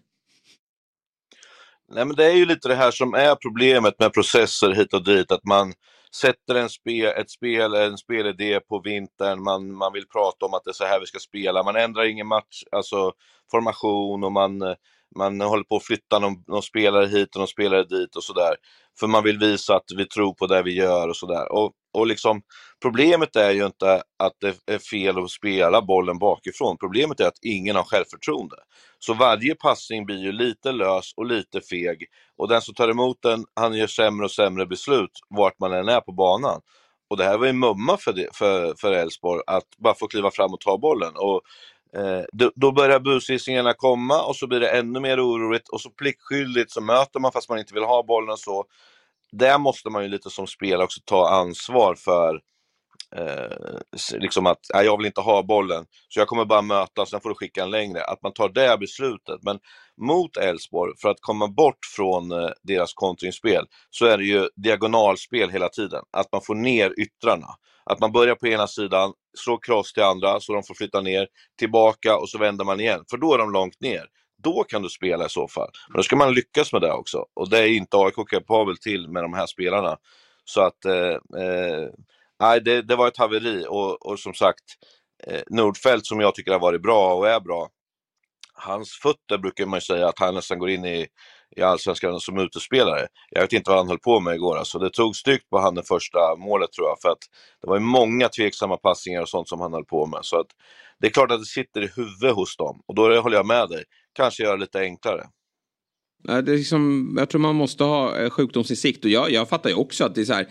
[1.93, 5.03] Nej, men det är ju lite det här som är problemet med processer hit och
[5.03, 5.73] dit, att man
[6.15, 10.63] sätter en spe, ett spel, en spelidé på vintern, man, man vill prata om att
[10.63, 13.11] det är så här vi ska spela, man ändrar ingen match, alltså
[13.51, 14.59] formation och man,
[15.15, 18.55] man håller på att flytta någon, någon spelare hit och någon spelare dit och sådär.
[18.99, 21.51] För man vill visa att vi tror på det vi gör och sådär.
[21.51, 22.41] Och, och liksom,
[22.81, 26.77] problemet är ju inte att det är fel att spela bollen bakifrån.
[26.77, 28.55] Problemet är att ingen har självförtroende.
[28.99, 32.05] Så varje passning blir ju lite lös och lite feg.
[32.37, 35.89] Och den som tar emot den, han gör sämre och sämre beslut vart man än
[35.89, 36.61] är på banan.
[37.09, 40.53] Och det här var ju mumma för, för, för Elfsborg, att bara få kliva fram
[40.53, 41.13] och ta bollen.
[41.15, 41.41] Och,
[42.01, 45.89] eh, då, då börjar busgissningarna komma och så blir det ännu mer oroligt och så
[45.89, 48.65] pliktskyldigt så möter man fast man inte vill ha bollen så.
[49.31, 52.41] Där måste man ju lite som spelare också ta ansvar för
[53.15, 57.21] eh, liksom att nej, jag vill inte ha bollen, så jag kommer bara möta, sen
[57.21, 58.03] får du skicka en längre.
[58.03, 59.39] Att man tar det beslutet.
[59.43, 59.59] Men
[60.01, 65.49] mot Elfsborg, för att komma bort från eh, deras kontringsspel, så är det ju diagonalspel
[65.49, 66.03] hela tiden.
[66.11, 67.47] Att man får ner yttrarna.
[67.85, 71.27] Att man börjar på ena sidan, slår cross till andra, så de får flytta ner,
[71.59, 73.03] tillbaka och så vänder man igen.
[73.09, 74.05] För då är de långt ner.
[74.43, 75.69] Då kan du spela i så fall.
[75.89, 77.25] Men då ska man lyckas med det också.
[77.33, 79.97] Och det är inte AIK kapabel till med de här spelarna.
[80.45, 81.89] Så att, eh, eh,
[82.39, 83.65] nej, det, det var ett haveri.
[83.69, 84.63] Och, och som sagt,
[85.27, 87.69] eh, Nordfeldt som jag tycker har varit bra och är bra,
[88.53, 91.07] hans fötter brukar man ju säga att han nästan går in i,
[91.55, 93.07] i allsvenskan som utespelare.
[93.29, 94.57] Jag vet inte vad han höll på med igår.
[94.57, 97.01] Alltså, det tog styggt på han det första målet tror jag.
[97.01, 97.19] För att
[97.61, 100.19] det var ju många tveksamma passningar och sånt som han höll på med.
[100.23, 100.47] Så att
[100.99, 102.81] det är klart att det sitter i huvudet hos dem.
[102.87, 103.83] Och då håller jag med dig.
[104.13, 105.23] Kanske göra det lite enklare.
[106.23, 109.05] Det är liksom, jag tror man måste ha eh, sjukdomsinsikt.
[109.05, 110.47] Och jag, jag fattar ju också att det är så här.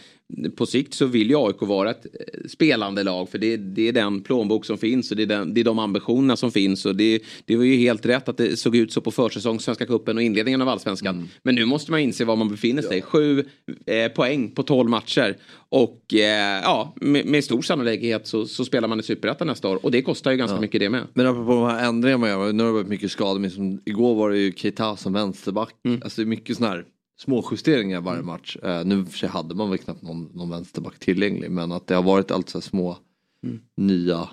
[0.57, 3.29] På sikt så vill ju AIK vara ett eh, spelande lag.
[3.29, 5.79] För det, det är den plånbok som finns och det är, den, det är de
[5.79, 6.87] ambitionerna som finns.
[6.87, 9.87] Och det, det var ju helt rätt att det såg ut så på försäsong, Svenska
[9.87, 11.29] cupen och inledningen av allsvenskan.
[11.43, 13.03] Men nu måste man inse var man befinner sig.
[13.03, 13.45] Sju
[13.87, 15.37] eh, poäng på tolv matcher.
[15.69, 19.85] Och eh, ja, med, med stor sannolikhet så, så spelar man i superettan nästa år.
[19.85, 20.61] Och det kostar ju ganska Ja.
[20.61, 21.07] mycket det med.
[21.15, 23.81] Men apropå de här ändringarna man gör, nu har det varit mycket skador, men som,
[23.85, 25.75] igår var det ju Keita som vänsterback.
[26.05, 26.85] Alltså det är mycket sådana här
[27.23, 28.57] små justeringar varje match.
[28.63, 31.95] Eh, nu för sig hade man väl knappt någon, någon vänsterback tillgänglig, men att det
[31.95, 32.99] har varit alltså små
[33.45, 33.61] Mm.
[33.77, 34.29] nya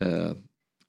[0.00, 0.30] eh,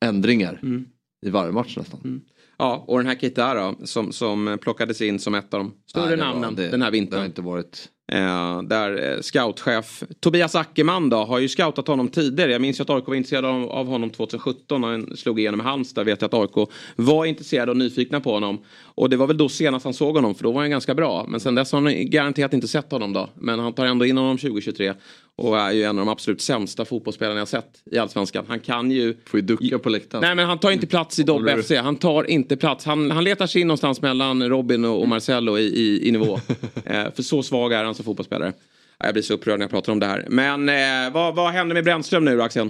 [0.02, 0.86] ändringar Mm.
[1.26, 2.22] i varje match nästan.
[2.58, 6.06] Ja, och den här Keita då, som, som plockades in som ett av de större
[6.06, 7.12] Nej, det var- namnen det- den här vintern.
[7.16, 7.90] Det har inte varit...
[8.14, 12.52] Eh, där eh, scoutchef Tobias Ackerman då har ju scoutat honom tidigare.
[12.52, 15.60] Jag minns ju att AIK var intresserad av, av honom 2017 när han slog igenom
[15.60, 16.06] i Halmstad.
[16.06, 18.62] Vet jag att AIK var intresserade och nyfikna på honom.
[18.84, 21.26] Och det var väl då senast han såg honom för då var han ganska bra.
[21.28, 23.30] Men sen dess har han garanterat inte sett honom då.
[23.36, 24.94] Men han tar ändå in honom 2023.
[25.38, 28.46] Och är ju en av de absolut sämsta fotbollsspelarna jag sett i Allsvenskan.
[28.48, 29.18] Han kan ju...
[29.26, 30.22] Får ju ducka på läktaren.
[30.22, 31.72] Nej men han tar inte plats i Dobb Håller du- FC.
[31.72, 32.86] Han tar inte plats.
[32.86, 36.34] Han, han letar sig in någonstans mellan Robin och, och Marcello i, i, i nivå.
[36.86, 38.54] eh, för så svag är han som fotbollsspelare.
[39.00, 40.26] Ja, Jag blir så upprörd när jag pratar om det här.
[40.30, 42.70] Men eh, vad, vad händer med Brännström nu då, Axel?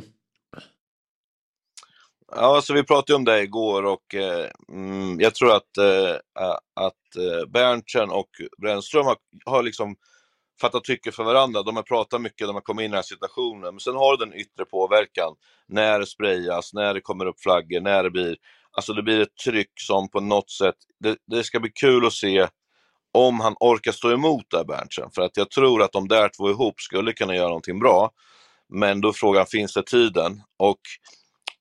[2.35, 6.15] Ja, alltså vi pratade om det igår och eh, mm, jag tror att, eh,
[6.75, 8.29] att eh, Berntsen och
[8.61, 9.95] Brännström har, har liksom
[10.61, 11.63] fatta tycke för varandra.
[11.63, 13.73] De har pratat mycket, de har kommit in i den här situationen.
[13.73, 15.35] Men sen har du den yttre påverkan.
[15.67, 18.37] När det sprayas, när det kommer upp flaggor, när det blir...
[18.71, 20.75] Alltså det blir ett tryck som på något sätt...
[20.99, 22.47] Det, det ska bli kul att se
[23.13, 25.09] om han orkar stå emot där, Berntsen.
[25.15, 28.11] För att jag tror att de där två ihop skulle kunna göra någonting bra.
[28.69, 30.41] Men då är frågan, finns det tiden?
[30.59, 30.79] Och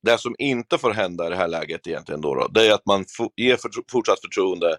[0.02, 2.86] det som inte får hända i det här läget egentligen då, då det är att
[2.86, 3.04] man
[3.36, 4.76] ger för, fortsatt förtroende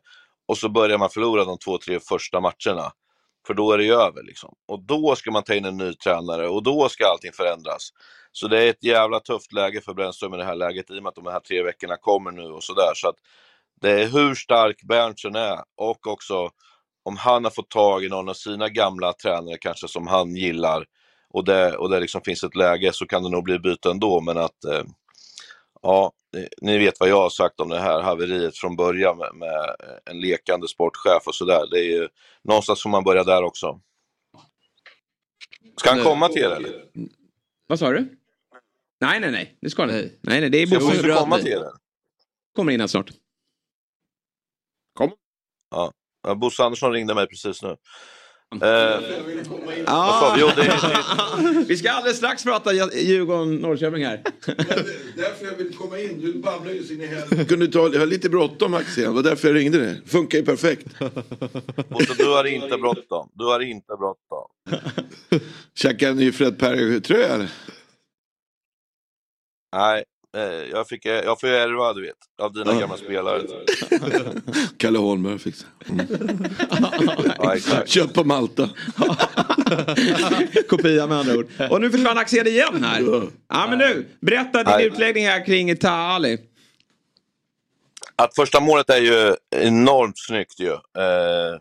[0.47, 2.91] och så börjar man förlora de två, tre första matcherna.
[3.47, 4.53] För då är det över liksom.
[4.67, 7.89] Och då ska man ta in en ny tränare och då ska allting förändras.
[8.31, 11.03] Så det är ett jävla tufft läge för Brännström i det här läget i och
[11.03, 12.91] med att de här tre veckorna kommer nu och sådär.
[12.95, 13.15] Så att
[13.81, 16.49] det är hur stark Berntsen är och också
[17.03, 20.85] om han har fått tag i någon av sina gamla tränare kanske som han gillar
[21.33, 24.21] och det, och det liksom finns ett läge så kan det nog bli byte ändå
[24.21, 24.83] men att eh,
[25.81, 29.35] ja, eh, ni vet vad jag har sagt om det här haveriet från början med,
[29.35, 31.67] med en lekande sportchef och sådär.
[31.71, 32.07] Det är ju,
[32.43, 33.81] någonstans får man börja där också.
[35.77, 36.85] Ska han komma till er eller?
[37.67, 38.17] Vad sa du?
[38.99, 39.57] Nej, nej, nej.
[39.61, 40.15] Det ska han inte.
[40.21, 40.79] Nej, nej, det är Bosse.
[40.79, 41.71] Bosse komma till er?
[42.55, 43.11] Kommer in här snart.
[45.71, 45.91] Ja.
[46.23, 47.77] ja, Bosse Andersson ringde mig precis nu.
[48.61, 48.99] Eh,
[49.85, 50.35] Ah.
[50.39, 54.23] Jo, det är, Vi ska alldeles strax prata Djurgården-Norrköping här.
[55.17, 56.21] Därför jag vill komma in.
[56.21, 57.45] Du babblar ju så in i helvete.
[57.45, 59.03] Kunde ta, jag har lite bråttom Axel.
[59.03, 60.01] Det var därför jag ringde dig.
[60.05, 60.87] Funkar ju perfekt.
[61.89, 63.29] Bosse, du har inte bråttom.
[63.33, 64.47] Du har inte bråttom.
[65.75, 67.47] Käkar en ny Fred Perry-tröja?
[69.75, 70.03] Nej,
[70.71, 73.41] jag, fick, eh, jag får ärva, du vet, av dina gamla spelare.
[74.77, 75.69] Kalle Holmberg fixar.
[77.37, 77.89] Ja, exakt.
[77.89, 78.69] Köp på Malta.
[80.69, 81.47] Kopia med andra ord.
[81.69, 83.01] Och nu försvann Axel igen här.
[83.47, 84.05] Ja, men nu.
[84.21, 84.85] Berätta din Nej.
[84.85, 86.37] utläggning här kring Taha Ali.
[88.15, 90.71] Att första målet är ju enormt snyggt ju.
[90.71, 91.59] Eh,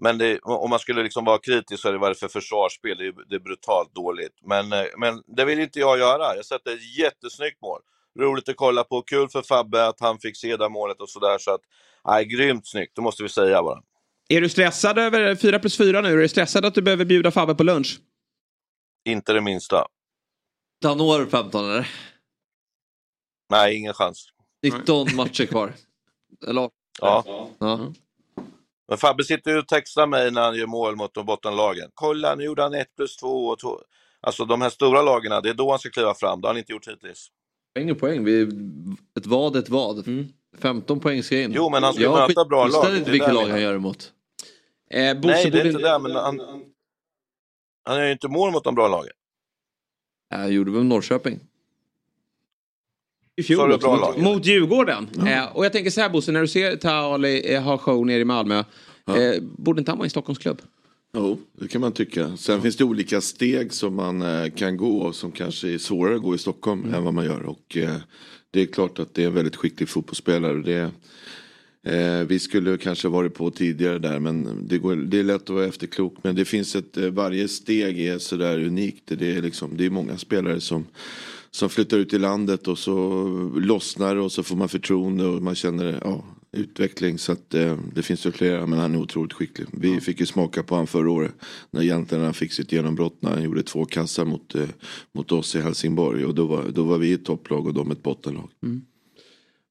[0.00, 2.28] men det, om man skulle liksom vara kritisk så är det vad det är för
[2.28, 2.98] försvarsspel.
[2.98, 4.38] Det är, det är brutalt dåligt.
[4.46, 6.36] Men, eh, men det vill inte jag göra.
[6.36, 7.80] Jag sätter ett jättesnyggt mål.
[8.18, 9.02] Roligt att kolla på.
[9.02, 11.38] Kul för Fabbe att han fick se det målet och sådär.
[11.38, 11.60] Så att,
[12.08, 12.92] nej, grymt snyggt.
[12.96, 13.82] Det måste vi säga bara.
[14.28, 16.12] Är du stressad över 4 plus 4 nu?
[16.12, 18.00] Är du stressad att du behöver bjuda Fabbe på lunch?
[19.04, 19.86] Inte det minsta.
[20.84, 21.88] Han når 15 eller?
[23.50, 24.28] Nej, ingen chans.
[24.62, 25.72] 19 matcher kvar.
[26.46, 27.24] Eller Ja.
[27.58, 27.92] ja.
[28.88, 31.90] Men Fabbe sitter ju och textar mig när han gör mål mot de bottenlagen.
[31.94, 33.80] Kolla, nu gjorde han 1 plus 2 och 2.
[34.20, 36.40] Alltså de här stora lagen, det är då han ska kliva fram.
[36.40, 37.28] Det har han inte gjort hittills.
[37.76, 38.24] Poäng är poäng.
[38.24, 38.42] Vi,
[39.18, 40.04] ett vad är ett vad.
[40.58, 41.52] 15 poäng ska in.
[41.54, 42.84] Jo, men han ska Jag möta bra lag.
[42.92, 44.12] Det inte där lag han gör emot.
[44.90, 46.40] Eh, Nej, det är borde- inte det, men han,
[47.84, 49.12] han är ju inte mål mot de bra lagen.
[50.30, 51.40] Jag gjorde väl Norrköping.
[53.36, 54.22] I fjol också, bra mot, lag.
[54.34, 55.08] mot Djurgården.
[55.26, 58.18] Eh, och jag tänker så här Bosse, när du ser Taali eh, ha show nere
[58.20, 58.58] i Malmö.
[59.08, 60.62] Eh, borde inte han vara i en Stockholmsklubb?
[61.18, 62.36] Jo, det kan man tycka.
[62.36, 66.22] Sen finns det olika steg som man eh, kan gå som kanske är svårare att
[66.22, 67.42] gå i Stockholm än vad man gör.
[67.42, 67.96] Och eh,
[68.50, 70.62] det är klart att det är en väldigt skicklig fotbollsspelare.
[70.62, 70.90] Det,
[71.92, 75.50] eh, vi skulle kanske varit på tidigare där men det, går, det är lätt att
[75.50, 76.16] vara efterklok.
[76.22, 79.02] Men det finns ett, eh, varje steg är sådär unikt.
[79.06, 80.86] Det är, liksom, det är många spelare som
[81.50, 83.24] som flyttar ut i landet och så
[83.56, 86.24] lossnar och så får man förtroende och man känner ja,
[86.56, 87.18] utveckling.
[87.18, 89.68] Så att, eh, det finns ju flera men han är otroligt skicklig.
[89.72, 91.32] Vi fick ju smaka på han förra året
[91.70, 94.62] när han fick sitt genombrott när han gjorde två kassar mot, eh,
[95.14, 96.24] mot oss i Helsingborg.
[96.24, 98.48] Och då var, då var vi ett topplag och de ett bottenlag.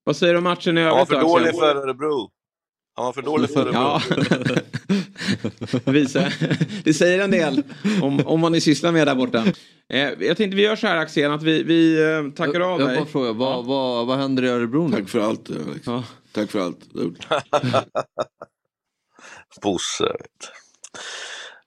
[0.03, 2.29] Vad säger du om matchen i Han var övrigt för då, dålig för Örebro.
[2.95, 3.79] Han var för dålig för Örebro.
[3.79, 4.01] Ja.
[5.91, 6.31] Visa.
[6.83, 7.63] Det säger en del
[8.01, 9.43] om, om vad ni sysslar med där borta.
[9.89, 12.89] Eh, jag tänkte vi gör så här Axel, att vi, vi eh, tackar av Jag
[12.89, 12.97] dig.
[12.97, 14.95] bara frågar, vad, vad, vad händer i Örebro nu?
[14.97, 15.87] Tack för allt Alex.
[16.35, 16.79] Tack för allt.
[19.61, 20.15] Bosse.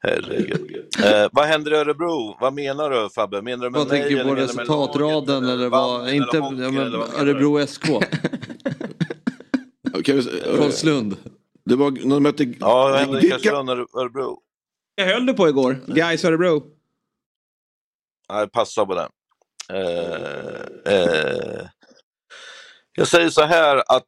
[0.00, 0.87] Herregud.
[1.04, 2.37] Eh, vad händer i Örebro?
[2.40, 3.42] Vad menar du Fabbe?
[3.42, 6.11] Menar du med Vad mig tänker du på resultatraden eller vad?
[6.11, 7.31] Inte eller hockey, ja, men, eller vad menar du?
[7.31, 7.88] Örebro SK.
[7.88, 8.00] Eh,
[10.57, 11.16] Karlslund.
[11.64, 12.44] Det var, de mötte...
[12.44, 14.42] Ja, vad i Karlslund och Örebro?
[14.94, 16.62] Jag höll du på igår, Gais Örebro.
[18.28, 19.11] Nej, passa på den.
[19.72, 21.66] Eh, eh,
[22.92, 24.07] jag säger så här att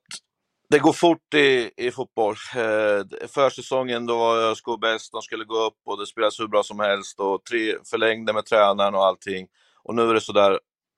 [0.71, 2.35] det går fort i, i fotboll.
[2.57, 6.63] Eh, försäsongen då var ÖSK bäst, de skulle gå upp och det spelades hur bra
[6.63, 9.47] som helst och tre, förlängde med tränaren och allting.
[9.83, 10.51] Och nu är det sådär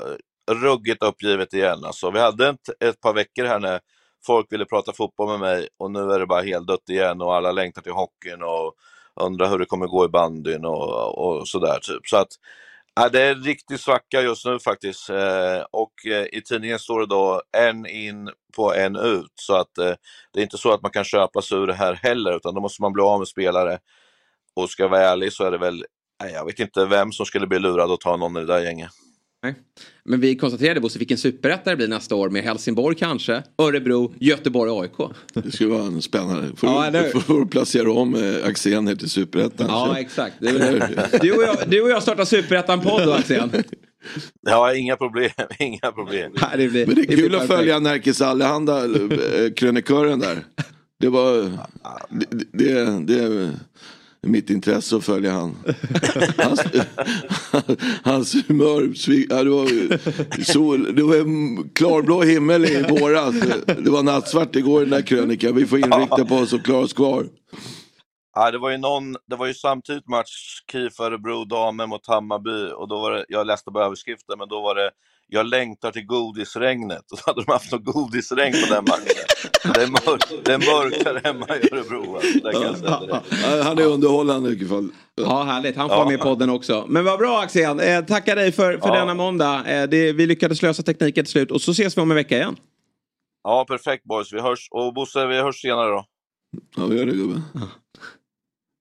[0.04, 1.84] eh, ruggigt uppgivet igen.
[1.84, 3.80] Alltså, vi hade ett, ett par veckor här när
[4.26, 7.34] folk ville prata fotboll med mig och nu är det bara helt dött igen och
[7.34, 8.74] alla längtar till hockeyn och
[9.20, 11.78] undrar hur det kommer gå i bandyn och, och sådär.
[11.82, 12.06] Typ.
[12.06, 12.32] Så att
[12.94, 15.10] Ja, det är en riktig svacka just nu faktiskt.
[15.10, 19.32] Eh, och eh, i tidningen står det då en in på en ut.
[19.34, 19.94] Så att eh,
[20.32, 22.60] det är inte så att man kan köpa sig ur det här heller, utan då
[22.60, 23.78] måste man bli av med spelare.
[24.56, 25.84] Och ska jag vara ärlig så är det väl,
[26.32, 28.90] jag vet inte vem som skulle bli lurad att ta någon i det där gänget.
[29.42, 29.54] Nej.
[30.04, 34.70] Men vi konstaterade Bosse vilken superetta det blir nästa år med Helsingborg kanske, Örebro, Göteborg,
[34.82, 35.10] AIK.
[35.34, 36.56] Det skulle vara en spännande.
[36.56, 37.20] Får, Ja, hur?
[37.20, 39.66] får, placera om eh, Axén här till Superettan.
[39.68, 40.34] Ja, exakt.
[40.40, 40.52] Du,
[41.20, 43.50] du, och jag, du och jag startar Superettan-podd då Axel.
[44.40, 46.32] Ja, inga problem, inga problem.
[46.40, 50.44] Nej, det blir, Men det är blir kul att följa Närkes Allehanda, eh, krönikören där.
[51.00, 51.42] Det var,
[52.10, 53.52] det, det, det
[54.26, 55.56] mitt intresse att följa han.
[56.36, 56.62] Hans,
[58.02, 58.92] hans humör,
[59.28, 63.34] ja, det var sol, det var klarblå himmel i våras.
[63.66, 65.54] Det var nattsvart igår i den där krönikan.
[65.54, 67.26] Vi får inrikta på oss och klara oss kvar.
[68.34, 72.72] Ja, det var ju någon, det var ju samtidigt match KIF Örebro damer mot Hammarby
[72.76, 74.90] och då var det, jag läste bara överskriften, men då var det
[75.28, 77.02] jag längtar till godisregnet.
[77.12, 79.74] Och så hade de haft något godisregn på den matchen.
[79.74, 82.16] Det är, mörk, det är mörkare hemma i Örebro.
[82.16, 82.84] Alltså.
[83.42, 84.88] Ja, Han är underhållande i alla fall.
[85.14, 85.76] Ja, härligt.
[85.76, 86.04] Han får Ja.
[86.04, 86.84] med i podden också.
[86.88, 87.80] Men vad bra Axel.
[87.80, 88.94] Eh, tackar dig för, för Ja.
[88.94, 89.64] denna måndag.
[89.66, 92.36] Eh, det, vi lyckades lösa tekniken till slut och så ses vi om en vecka
[92.36, 92.56] igen.
[93.44, 94.32] Ja, perfekt boys.
[94.32, 94.68] Vi hörs.
[94.70, 96.04] Och Bosse, vi hörs senare då.
[96.76, 97.42] Ja, vi gör det gubben.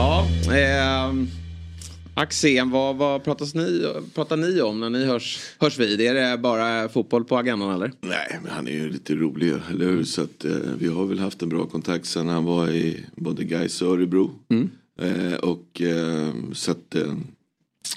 [0.00, 1.28] Ja, ehm,
[2.14, 6.00] Axén, vad, vad pratas ni, pratar ni om när ni hörs, hörs vid?
[6.00, 7.92] Är det bara fotboll på agendan eller?
[8.00, 10.04] Nej, men han är ju lite rolig, eller hur?
[10.04, 13.44] Så att, eh, vi har väl haft en bra kontakt sen han var i både
[13.44, 14.30] Gais och Örebro.
[14.48, 14.70] Mm.
[15.00, 17.14] Eh, och eh, så att, eh,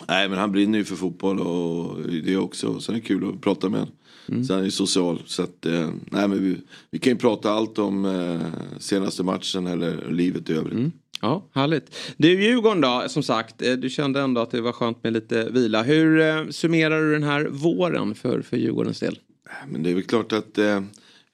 [0.07, 2.79] Nej men han brinner ju för fotboll och det också.
[2.79, 3.95] Sen är det kul att prata med honom.
[4.27, 4.43] Mm.
[4.43, 5.21] Sen är han ju social.
[5.25, 6.57] Så att, eh, nej men vi,
[6.91, 10.73] vi kan ju prata allt om eh, senaste matchen eller livet i övrigt.
[10.73, 10.91] Mm.
[11.23, 11.95] Ja, härligt.
[12.17, 15.49] Du Djurgården då, som sagt, eh, du kände ändå att det var skönt med lite
[15.49, 15.83] vila.
[15.83, 19.19] Hur eh, summerar du den här våren för, för Djurgårdens del?
[19.49, 20.81] Äh, men det är väl klart att eh,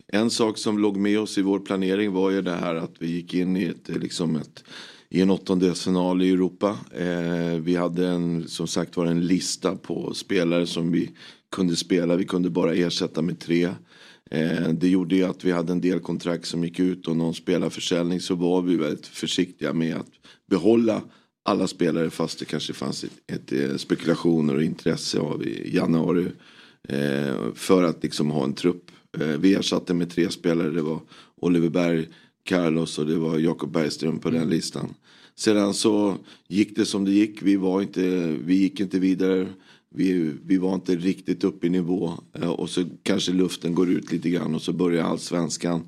[0.07, 3.07] en sak som låg med oss i vår planering var ju det här att vi
[3.11, 4.63] gick in i ett, eh, liksom ett
[5.09, 6.77] i en åttondelsfinal i Europa.
[6.95, 11.11] Eh, vi hade en, som sagt var en lista på spelare som vi
[11.51, 12.15] kunde spela.
[12.15, 13.69] Vi kunde bara ersätta med tre.
[14.31, 17.33] Eh, det gjorde ju att vi hade en del kontrakt som gick ut och någon
[17.33, 20.11] spelarförsäljning så var vi väldigt försiktiga med att
[20.49, 21.01] behålla
[21.43, 26.27] alla spelare fast det kanske fanns ett, ett, eh, spekulationer och intresse av i januari.
[26.89, 28.91] Eh, för att liksom ha en trupp.
[29.39, 30.69] Vi ersatte med tre spelare.
[30.69, 30.99] Det var
[31.35, 32.07] Oliver Berg,
[32.43, 34.93] Carlos och det var Jakob Bergström på den listan.
[35.35, 36.17] Sedan så
[36.47, 37.41] gick det som det gick.
[37.41, 38.01] Vi, var inte,
[38.43, 39.47] vi gick inte vidare.
[39.95, 42.13] Vi, vi var inte riktigt uppe i nivå.
[42.33, 45.87] Eh, och så kanske luften går ut lite grann och så börjar allsvenskan.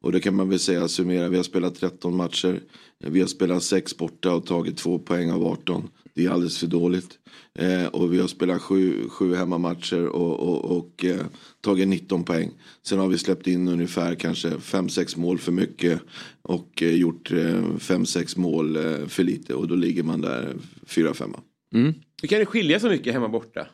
[0.00, 1.28] Och det kan man väl säga summera.
[1.28, 2.60] Vi har spelat 13 matcher.
[3.04, 5.88] Eh, vi har spelat 6 borta och tagit 2 poäng av 18.
[6.14, 7.18] Det är alldeles för dåligt.
[7.54, 11.26] Eh, och vi har spelat 7, sju hemmamatcher och, och, och eh,
[11.60, 12.50] tagit 19 poäng.
[12.82, 16.00] Sen har vi släppt in ungefär kanske 5-6 mål för mycket.
[16.42, 19.54] Och eh, gjort eh, 5-6 mål eh, för lite.
[19.54, 20.54] Och då ligger man där
[20.86, 21.38] 4-5.
[21.74, 21.94] Mm.
[22.22, 23.66] Hur kan det skilja så mycket hemma borta?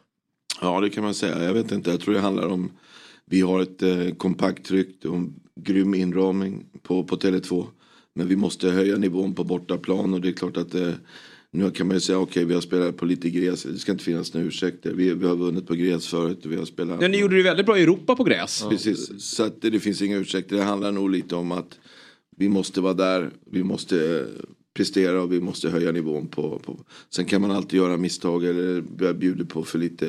[0.61, 1.45] Ja det kan man säga.
[1.45, 1.91] Jag vet inte.
[1.91, 2.71] Jag tror det handlar om.
[3.27, 5.19] Vi har ett eh, kompakt tryck och
[5.61, 7.67] grym inramning på, på Tele2.
[8.15, 10.93] Men vi måste höja nivån på bortaplan och det är klart att eh,
[11.51, 13.63] nu kan man ju säga okej okay, vi har spelat på lite gräs.
[13.63, 14.95] Det ska inte finnas några ursäkter.
[14.95, 16.47] Vi, vi har vunnit på gräs förut.
[16.47, 17.03] Och vi har spelat...
[17.03, 18.65] Ja, ni gjorde det väldigt bra i Europa på gräs.
[18.69, 19.23] Precis.
[19.23, 20.57] Så att det, det finns inga ursäkter.
[20.57, 21.79] Det handlar nog lite om att
[22.37, 23.31] vi måste vara där.
[23.51, 24.27] Vi måste
[24.79, 26.81] prestera och vi måste höja nivån på, på.
[27.11, 30.07] Sen kan man alltid göra misstag eller bjuda på för lite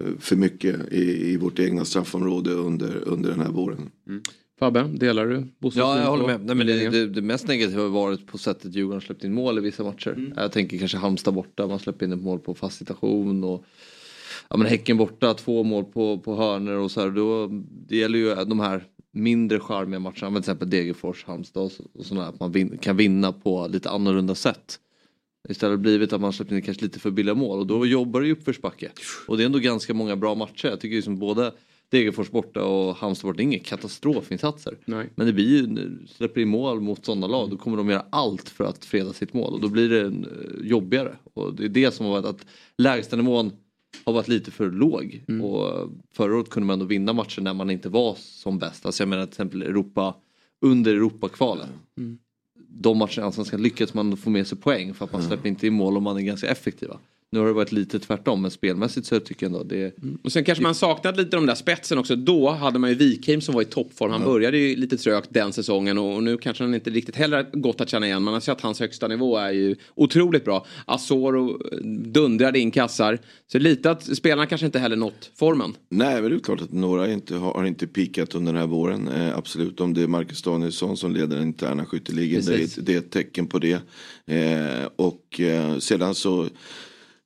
[0.00, 3.90] eh, för mycket i, i vårt egna straffområde under, under den här våren.
[4.08, 4.22] Mm.
[4.58, 6.44] Fabbe, delar du Bosses Ja, jag håller på med.
[6.44, 9.58] Nej, men det, det, det mest negativa har varit på sättet Djurgården släppt in mål
[9.58, 10.10] i vissa matcher.
[10.10, 10.32] Mm.
[10.36, 13.44] Jag tänker kanske Halmstad borta, man släpper in ett mål på fast situation.
[13.44, 13.64] Och,
[14.50, 17.10] ja, men häcken borta, två mål på, på hörnor och så här.
[17.10, 17.48] Då,
[17.88, 22.06] det gäller ju de här mindre charmiga matcherna, till exempel Degerfors, Halmstad och, så- och
[22.06, 24.78] sådana att man vin, kan vinna på lite annorlunda sätt.
[25.48, 28.20] Istället har blivit att man släpper in kanske lite för billiga mål och då jobbar
[28.20, 28.90] det i uppförsbacke.
[29.28, 30.68] Och det är ändå ganska många bra matcher.
[30.68, 31.52] Jag tycker liksom både
[31.88, 34.76] Degerfors borta och Halmstad borta, det är inga katastrofinsatser.
[34.84, 35.10] Nej.
[35.14, 38.48] Men det blir ju, släpper in mål mot sådana lag, då kommer de göra allt
[38.48, 40.12] för att freda sitt mål och då blir det eh,
[40.68, 41.16] jobbigare.
[41.34, 42.46] Och det är det som har varit att
[42.78, 43.50] lägstanivån
[44.04, 45.22] har varit lite för låg.
[45.42, 48.86] Och förra året kunde man ändå vinna matcher när man inte var som bäst.
[48.86, 50.14] Alltså jag menar till exempel Europa,
[50.60, 51.68] under Europakvalen.
[51.98, 52.18] Mm.
[52.68, 55.66] De matcherna i Allsvenskan lyckas man få med sig poäng för att man släpper inte
[55.66, 56.98] in mål och man är ganska effektiva.
[57.32, 60.44] Nu har det varit lite tvärtom men spelmässigt så tycker jag ändå det Och sen
[60.44, 62.16] kanske man saknat lite de där spetsen också.
[62.16, 64.10] Då hade man ju Wikheim som var i toppform.
[64.12, 67.80] Han började ju lite trögt den säsongen och nu kanske han inte riktigt heller gått
[67.80, 68.22] att känna igen.
[68.22, 70.66] Man har sett att hans högsta nivå är ju otroligt bra.
[70.84, 71.58] Asoro
[72.04, 73.18] dundrade in kassar.
[73.52, 75.74] Så lite att spelarna kanske inte heller nått formen.
[75.88, 78.68] Nej men det är klart att några inte har, har inte pikat under den här
[78.68, 79.08] våren.
[79.08, 82.42] Eh, absolut om det är Marcus Danielsson som leder den interna skytteligan.
[82.46, 82.78] Det är, Precis.
[82.78, 83.72] ett- det är ett tecken på det.
[84.26, 86.46] Eh, och eh, sedan så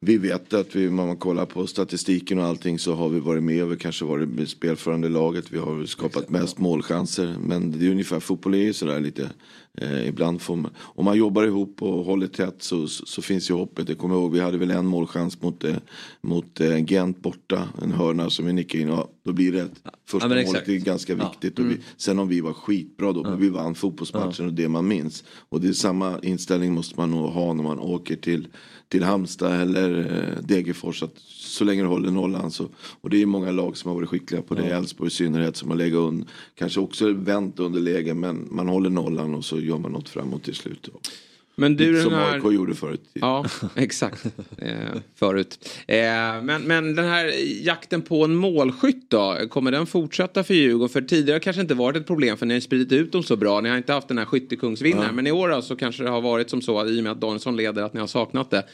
[0.07, 3.43] vi vet att vi, om man kollar på statistiken och allting så har vi varit
[3.43, 5.53] med och vi kanske varit med spelförande laget.
[5.53, 7.37] Vi har skapat mest målchanser.
[7.41, 9.31] Men det är ungefär, fotboll är ju sådär lite.
[9.79, 13.51] Eh, ibland får man, om man jobbar ihop och håller tätt så, så, så finns
[13.51, 13.89] ju hoppet.
[13.89, 15.77] Jag kommer ihåg, vi hade väl en målchans mot, eh,
[16.21, 17.69] mot eh, Gent borta.
[17.83, 18.89] En hörna som vi nickade in.
[18.89, 20.49] Ja, då blir det ett första Ja, målet.
[20.49, 20.69] exakt.
[20.69, 21.29] Är ganska Ja.
[21.31, 21.59] viktigt.
[21.59, 21.83] Och vi, Mm.
[21.97, 25.25] sen om vi var skitbra då, men vi vann fotbollsmatchen och det man minns.
[25.49, 28.49] Och det är samma inställning måste man nog ha när man åker till,
[28.89, 31.03] till Halmstad eller eh, Degerfors.
[31.03, 32.69] Att så länge du håller nollan så.
[33.01, 34.63] Och det är många lag som har varit skickliga på det.
[34.63, 36.29] Elfsborg i synnerhet som har legat under.
[36.55, 40.43] Kanske också vänt under läge men man håller nollan och så gör man något framåt
[40.43, 40.89] till slut.
[41.59, 43.01] Men du, som här- AIK gjorde förut.
[43.13, 43.45] Ja,
[43.75, 44.27] exakt.
[44.59, 44.71] Eh,
[45.15, 45.69] förut.
[45.87, 45.97] Eh,
[46.43, 47.33] men, men den här
[47.65, 49.37] jakten på en målskytt då?
[49.51, 50.89] Kommer den fortsätta för Djurgården?
[50.89, 53.23] För tidigare har det kanske inte varit ett problem för ni har spridit ut dem
[53.23, 53.61] så bra.
[53.61, 55.07] Ni har inte haft den här skyttekungsvinnaren.
[55.07, 55.13] Ja.
[55.13, 57.57] Men i år så kanske det har varit som så i och med att Danielsson
[57.57, 58.65] leder att ni har saknat det.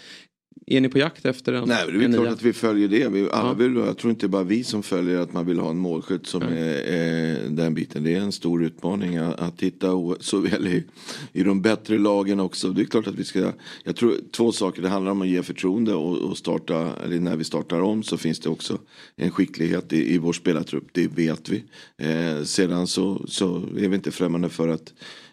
[0.66, 1.68] Är ni på jakt efter en?
[1.68, 3.08] Nej, det är klart att vi följer det.
[3.08, 5.78] Vi, alla vill, jag tror inte bara vi som följer att man vill ha en
[5.78, 8.04] målskytt som är, är den biten.
[8.04, 9.88] Det är en stor utmaning att, att hitta
[10.20, 10.84] såväl i,
[11.32, 12.68] i de bättre lagen också.
[12.68, 13.52] Det är klart att vi ska,
[13.84, 14.82] jag tror två saker.
[14.82, 18.16] Det handlar om att ge förtroende och, och starta, eller när vi startar om så
[18.16, 18.78] finns det också
[19.16, 20.88] en skicklighet i, i vår spelartrupp.
[20.92, 21.64] Det vet vi.
[21.96, 24.92] Eh, sedan så, så är vi inte främmande för att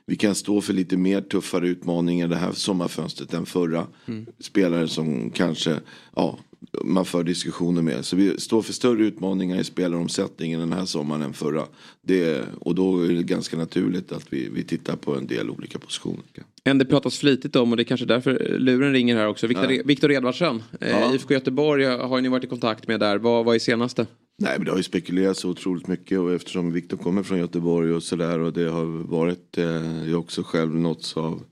[0.10, 3.88] vi kan stå för lite mer tuffare utmaningar det här sommarfönstret än förra.
[4.08, 4.26] Mm.
[4.40, 5.80] Spelare som kanske,
[6.16, 6.40] ja,
[6.84, 8.06] man för diskussioner med.
[8.06, 11.66] Så vi står för större utmaningar i spelaromsättningen den här sommaren än förra.
[12.02, 15.80] Det, och då är det ganska naturligt att vi, vi tittar på en del olika
[15.80, 16.24] positioner.
[16.64, 19.48] En det pratas flitigt om och det är kanske därför luren ringer här också.
[19.48, 19.82] Viktor, Ja.
[19.86, 21.14] Viktor Edvardsson, eh, Ja.
[21.14, 23.18] IFK Göteborg har ni varit i kontakt med där.
[23.18, 24.06] Vad, vad är senaste?
[24.42, 28.04] Nej men det har ju spekulerats otroligt mycket och eftersom Viktor kommer från Göteborg och
[28.04, 31.44] sådär och det har varit, eh, jag också själv nåtts av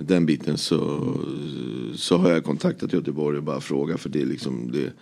[0.00, 1.14] den biten så,
[1.94, 4.92] så har jag kontaktat Göteborg och bara frågat för det är liksom det,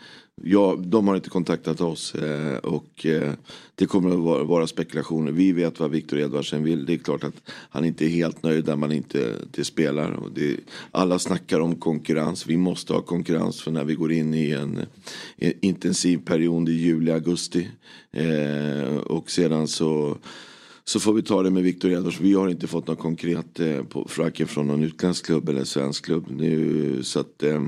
[0.42, 3.32] ja, de har inte kontaktat oss eh, och eh,
[3.74, 5.32] det kommer att vara, vara spekulationer.
[5.32, 6.86] Vi vet vad Viktor Edvardsen vill.
[6.86, 10.10] Det är klart att han inte är helt nöjd där man inte det spelar.
[10.10, 10.56] Och det,
[10.90, 12.46] alla snackar om konkurrens.
[12.46, 14.80] Vi måste ha konkurrens för när vi går in i en,
[15.36, 17.68] en intensiv period i juli, augusti.
[18.12, 20.16] Eh, och sedan så
[20.88, 22.20] så får vi ta det med Viktor Edvards.
[22.20, 24.08] Vi har inte fått något konkret eh, på,
[24.46, 26.26] från någon utländsk klubb eller svensk klubb.
[26.30, 27.62] Nu, så att, eh,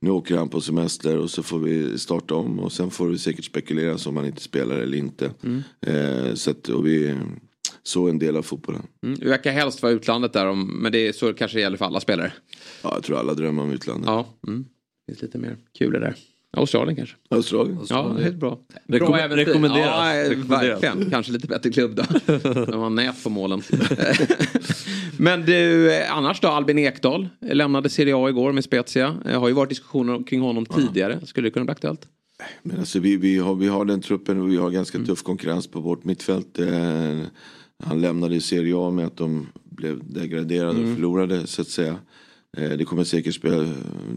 [0.00, 3.18] nu åker han på semester och så får vi starta om och sen får vi
[3.18, 5.30] säkert spekulera om han inte spelar eller inte.
[5.42, 5.62] Mm.
[5.80, 7.16] Eh, så att, och vi,
[7.82, 8.82] så en del av fotbollen.
[9.02, 9.18] Mm.
[9.20, 11.84] Vi verkar helst vara utlandet där, om, men det är så kanske det gäller för
[11.84, 12.32] alla spelare.
[12.82, 14.06] Ja, jag tror alla drömmer om utlandet.
[14.06, 14.64] Ja, mm.
[15.06, 16.16] det finns lite mer kul där.
[16.56, 17.16] Australien kanske?
[17.28, 17.78] Australien?
[17.88, 18.58] Ja, helt bra.
[18.88, 19.44] Rekom- bra äventyr.
[19.44, 19.86] rekommenderas.
[19.86, 20.82] Ja, eh, Rekommenderas.
[20.82, 21.10] verkligen.
[21.10, 22.02] Kanske lite bättre klubb då.
[22.64, 23.62] De har nät på målen.
[25.16, 26.48] Men du, eh, annars då?
[26.48, 29.16] Albin Ekdal lämnade Serie A igår med Spezia.
[29.26, 31.26] Eh, Har ju varit diskussioner kring honom tidigare.
[31.26, 32.08] Skulle det kunna bli aktuellt?
[32.62, 35.66] Men alltså vi, vi, har, vi har den truppen och vi har ganska tuff konkurrens
[35.66, 36.58] på vårt mittfält.
[37.84, 40.94] Han lämnade Serie A med att de blev degraderade och Mm.
[40.94, 41.96] förlorade så att säga.
[42.58, 43.68] Eh, det kommer säkert spela,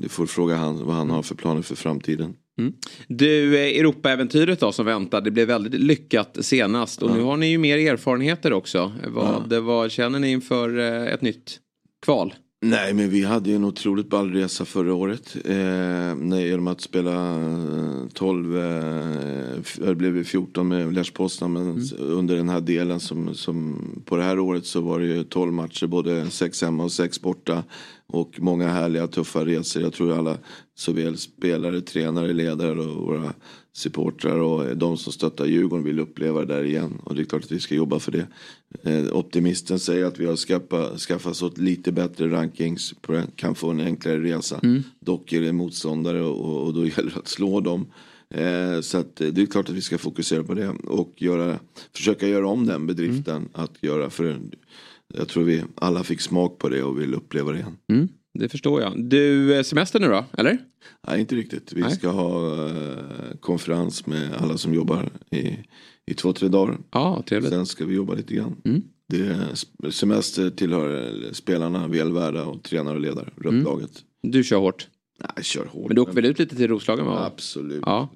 [0.02, 2.34] det får fråga han vad han har för planer för framtiden.
[2.60, 2.74] Mm.
[3.08, 5.22] Du, eh, Europaäventyret då som väntar.
[5.22, 7.04] Det blev väldigt lyckat senast.
[7.04, 7.16] Och Ja.
[7.16, 8.92] nu har ni ju mer erfarenheter också.
[9.08, 11.60] Vad, vad känner ni inför eh, ett nytt
[12.06, 12.34] kval?
[12.66, 15.36] Nej men vi hade ju en otroligt ball resa förra året.
[15.46, 21.54] Eh, genom att spela eh, 12, eh, det blev ju 14 med Lech Poznan.
[21.54, 25.06] Men s- under den här delen som, som på det här året så var det
[25.06, 25.88] ju 12 matcher.
[25.88, 27.64] Både 6 hemma och 6 borta.
[28.08, 29.82] Och många härliga tuffa resor.
[29.82, 30.38] Jag tror alla
[30.76, 33.34] såväl spelare, tränare, ledare och våra
[33.74, 37.02] supportrar och de som stöttar Djurgården vill uppleva det där igen.
[37.04, 38.28] Och det är klart att vi ska jobba för det.
[38.84, 42.94] Eh, optimisten säger att vi har skaffa, skaffat oss lite bättre rankings.
[43.36, 44.60] Kan få en enklare resa.
[44.64, 44.84] Mm.
[45.00, 47.86] Dock är det motståndare och, och då gäller det att slå dem.
[48.30, 51.60] Eh, så att, eh, det är klart att vi ska fokusera på det och göra,
[51.96, 53.50] försöka göra om den bedriften.
[53.54, 54.40] Att göra för
[55.14, 57.78] jag tror vi alla fick smak på det och vill uppleva det igen.
[57.90, 59.04] Mm, det förstår jag.
[59.04, 60.26] Du, eh, semester nu då?
[60.38, 60.58] Eller?
[61.08, 61.74] Nej, inte riktigt.
[61.74, 61.92] Vi Nej.
[61.92, 63.04] ska ha eh,
[63.40, 65.58] konferens med alla som jobbar i,
[66.06, 66.78] i två, tre dagar.
[66.92, 67.52] Ja, trevligt.
[67.52, 68.56] Sen ska vi jobba lite grann.
[68.66, 68.82] Mm.
[69.10, 73.64] Det semester tillhör eh, spelarna väl värda och tränare och ledare Mm.
[73.64, 73.92] laget.
[74.24, 74.88] Du kör hårt?
[75.20, 75.88] Nej, kör hårt.
[75.88, 77.06] Men du åker väl ut lite till Roslagen?
[77.06, 77.26] Va?
[77.26, 77.84] Absolut.
[77.86, 78.10] Ja,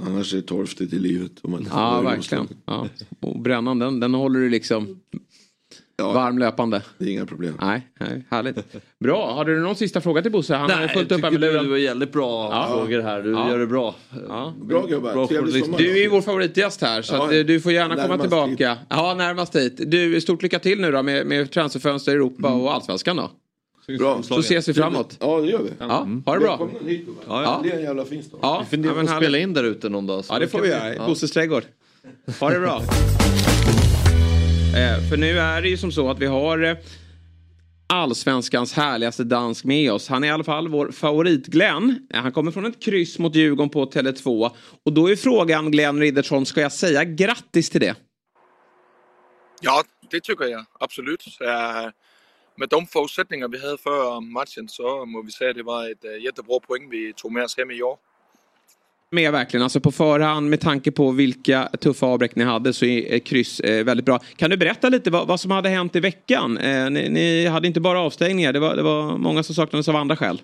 [0.00, 1.32] Annars är det torftigt i livet.
[1.42, 2.48] Om man ja verkligen.
[2.66, 2.88] Ja.
[3.20, 5.00] Och brännan, den, den håller du liksom
[5.98, 6.82] varm löpande?
[6.98, 7.58] Det är inga problem.
[7.60, 8.56] Nej, nej, härligt.
[9.00, 10.54] Bra, har du någon sista fråga till Bosse?
[10.54, 11.64] Han har Nej, fullt upp här med luren.
[11.64, 12.68] du har jävligt bra Ja.
[12.70, 13.22] frågor här.
[13.22, 13.50] Du Ja.
[13.50, 13.94] gör det bra.
[14.28, 14.54] Ja.
[14.62, 15.78] Bra gubbar, Bra sommar.
[15.78, 18.20] Du är ju vår favoritgäst här så Ja, att, eh, du får gärna komma närmast
[18.22, 18.78] tillbaka.
[18.88, 19.74] Ja, närmast hit.
[19.90, 22.60] Du, stort lycka till nu då med, med transferfönster i Europa Mm.
[22.60, 23.30] och allsvenskan då.
[23.98, 24.22] Bra.
[24.22, 25.16] Så ses vi framåt.
[25.20, 25.70] Ja, det gör vi.
[25.78, 25.86] Ja,
[26.26, 26.56] ha det bra.
[26.56, 27.22] Välkomna hit, gubbar.
[27.28, 27.60] Ja, ja.
[27.62, 28.38] Det är en jävla fin stad.
[28.42, 30.24] Ja, Vi funderar ja, på att spela in där ute någon dag.
[30.24, 30.94] så Ja, det får vi göra.
[30.94, 31.06] Ja.
[31.06, 31.62] Bosses trädgård.
[32.40, 32.82] Ha det bra.
[34.76, 36.76] Eh, för nu är det ju som så att vi har eh,
[37.86, 40.08] allsvenskans härligaste dansk med oss.
[40.08, 42.08] Han är i alla fall vår favorit Glenn.
[42.14, 44.50] Eh, han kommer från ett kryss mot Djurgården på Tele2.
[44.84, 47.96] Och då är frågan Glenn Riddersson, ska jag säga grattis till det?
[49.60, 51.24] Ja, det tycker jag absolut.
[51.40, 51.90] Eh,
[52.56, 56.04] med de förutsättningar vi hade för matchen så måste vi säga att det var ett
[56.04, 57.96] eh, jättebra poäng vi tog med oss hem i år.
[59.10, 63.18] Med verkligen, alltså på förhand med tanke på vilka tuffa avbräck ni hade så är
[63.18, 64.18] kryss eh, väldigt bra.
[64.36, 66.58] Kan du berätta lite vad, vad som hade hänt i veckan?
[66.58, 69.96] Eh, ni, ni hade inte bara avstängningar, det var, det var många som saknades av
[69.96, 70.42] andra skäl.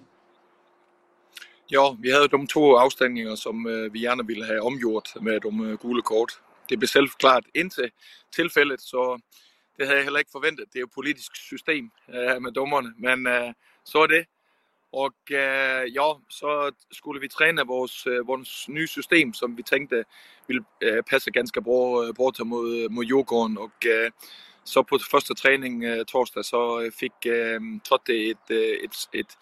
[1.67, 5.71] Ja, vi hade de två avstängningar som eh, vi gärna ville ha omgjort med de
[5.71, 6.33] eh, gula kort.
[6.69, 7.91] Det blev självklart inte
[8.37, 9.19] tillfället så
[9.79, 10.67] det hade jag heller inte förväntat.
[10.73, 13.19] Det är ju ett politiskt system eh, med domarna men
[13.85, 14.25] så är det.
[14.93, 19.57] Och øh, eh, ja, så skulle vi träna vårt, eh, øh, vårt nya system som
[19.57, 20.05] vi tänkte
[20.47, 23.59] ville øh, eh, passa ganska bra, eh, bra till mot, mot Djurgården.
[23.59, 24.11] Och eh,
[24.64, 28.51] så på första träning eh, torsdag så fick eh, Totte ett,
[28.84, 29.38] ett, ett,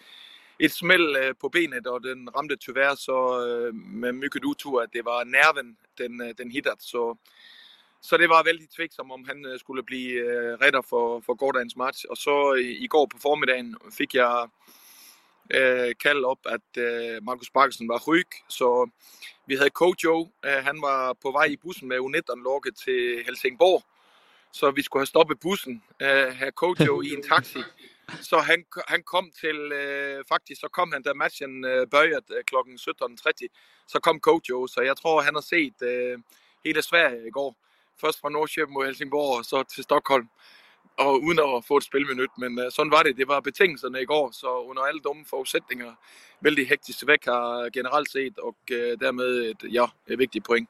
[0.59, 3.41] ett smäll på benet och den ramde tyvärr så
[3.73, 6.83] med mycket otur att det var nerven den, den hittat.
[6.83, 7.17] Så
[8.01, 12.05] så det var väldigt tveksamt om han skulle bli øh, för, för gårdagens match.
[12.05, 14.51] Och så igår på förmiddagen fick jag
[15.51, 18.91] øh, kald op, at øh, Markus Parkinson var ryg, så
[19.47, 23.83] vi havde Kojo, øh, han var på vej i bussen med U19-lokket til Helsingborg,
[24.53, 27.63] så vi skulle have stoppet bussen, øh, have Kojo i en taxi.
[28.21, 32.45] Så han, han kom til, øh, faktisk så kom han, da matchen øh, bøjede øh,
[32.45, 32.55] kl.
[32.55, 36.19] 17.30, så kom Kojo, så jeg tror, han har set øh,
[36.65, 37.57] hele Sverige i går.
[38.01, 40.29] Først fra Norrköping mod Helsingborg, og så til Stockholm
[40.99, 43.17] og uden at få et spilminut, men uh, sådan var det.
[43.17, 45.91] Det var betingelserne i går, så under alle dumme forudsætninger,
[46.41, 50.69] vældig hektisk væk har generelt set och øh, uh, dermed ett, ja, et vigtigt point.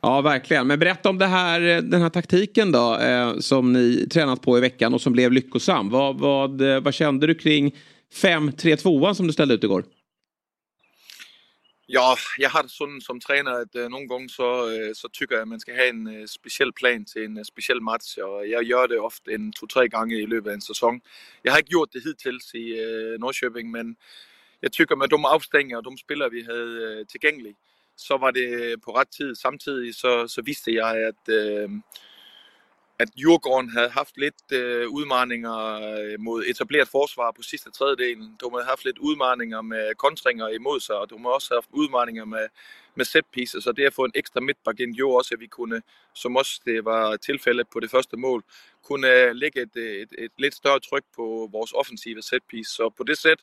[0.00, 0.66] Ja, verkligen.
[0.66, 4.58] Men berätta om det här, eh, den här taktiken då, eh, som ni tränat på
[4.58, 5.90] i veckan och som blev lyckosam.
[5.90, 7.74] Vad, vad, eh, vad kände du kring
[8.22, 9.84] 5-3-2 som du ställde ut igår?
[11.90, 15.08] Ja, jag har det sådan som tränare att äh, øh, någon gång så, äh, så
[15.08, 18.18] tycker jag att man ska ha en øh, äh, speciell plan till en speciell match,
[18.18, 21.00] och jag gör det ofta en två-tre gånger i löpet av en säsong.
[21.42, 23.96] Jag har inte gjort det hittills i äh, Norrköping, men
[24.60, 27.54] jag tycker med de avstängningar och de spelare vi hade äh, tillgängliga
[27.96, 29.36] så var det på rätt tid.
[29.38, 31.28] Samtidigt så, så visste jag att
[32.98, 38.36] at Djurgården havde haft lidt øh, udmarninger øh, mod etableret forsvar på sidste tredjedelen.
[38.40, 42.24] De havde haft lidt udmarninger med kontringer imod sig, og de har også haft udmarninger
[42.24, 42.48] med,
[42.94, 45.46] med set pieces, så det at få en ekstra midtback ind gjorde også, at vi
[45.46, 45.82] kunne,
[46.14, 48.44] som også det var tilfældet på det første mål,
[48.82, 52.70] kunne øh, lægge et, et, et, et lidt større tryk på vores offensive set piece.
[52.70, 53.38] Så på det sæt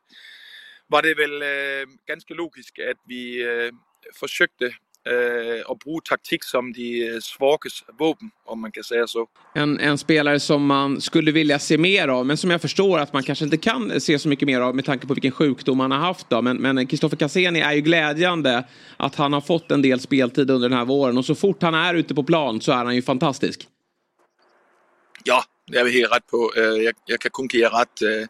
[0.89, 3.71] var det vel øh, ganske logisk, at vi øh,
[4.19, 4.73] forsøgte
[5.09, 9.27] eh, och bruge taktik som de eh, svages vapen, om man kan säga så.
[9.53, 13.13] En, en spelare som man skulle vilja se mer av, men som jag förstår att
[13.13, 15.91] man kanske inte kan se så mycket mer av med tanke på vilken sjukdom han
[15.91, 16.29] har haft.
[16.29, 16.41] Då.
[16.41, 18.63] Men Kristoffer Cassini är ju glädjande
[18.97, 21.73] att han har fått en del speltid under den här våren och så fort han
[21.73, 23.67] är ute på plan så är han ju fantastisk.
[25.23, 26.53] Ja, det är vi helt rätt på.
[26.57, 28.01] Øh, jag, jag kan kun ge jer rätt.
[28.01, 28.28] Øh,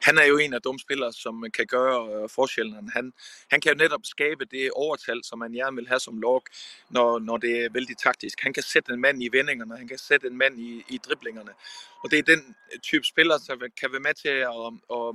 [0.00, 2.88] han är ju en av de spelare som kan göra øh.
[2.94, 3.12] Han,
[3.48, 6.42] han kan ju netop skapa det övertal som man gärna vill ha som lag
[6.88, 8.40] när, när det är väldigt taktiskt.
[8.42, 11.52] Han kan sätta en man i vändningarna, han kan sätta en man i, i dribblingarna.
[12.02, 15.14] Och det är den øh, typen av spelare som kan vara med till att at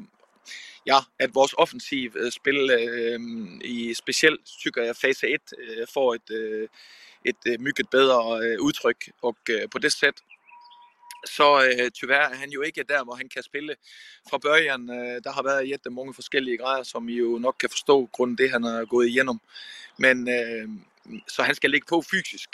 [0.86, 3.20] ja, at vores offensiv spil øh,
[3.62, 6.68] i specielt, tycker jag, fase 1 øh, får ett øh,
[7.26, 9.10] et mycket mygget bedre øh, udtryk.
[9.72, 10.24] På det sättet
[11.26, 13.76] så øh, tyvärr er han jo ikke der, hvor han kan spille
[14.30, 14.90] fra början.
[14.90, 18.38] Øh, der har været jättemånga mange forskellige grejer, som I jo nok kan forstå, grund
[18.38, 19.42] det, han har gået igenom.
[19.98, 20.70] Men øh,
[21.28, 22.50] så han skal ligge på fysisk.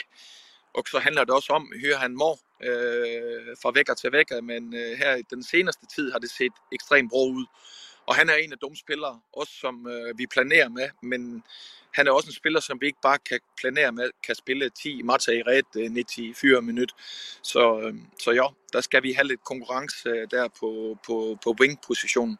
[0.74, 4.40] Och så handlar det också om, hur han mår øh, från vecka till vecka.
[4.40, 7.48] men øh, här den senaste tid har det sett extremt bra ut.
[8.06, 11.42] Og han er en af de spillere, også som øh, vi planerer med, men
[11.94, 15.02] han er også en spiller, som vi ikke bare kan planere med, kan spille 10
[15.02, 16.96] matcher i ret 94 minutter.
[17.42, 21.56] Så, øh, så ja, der skal vi have lidt konkurrence øh, der på, på, på
[21.60, 22.38] wing-positionen.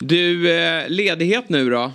[0.00, 1.92] Du, eh, ledighet nu då?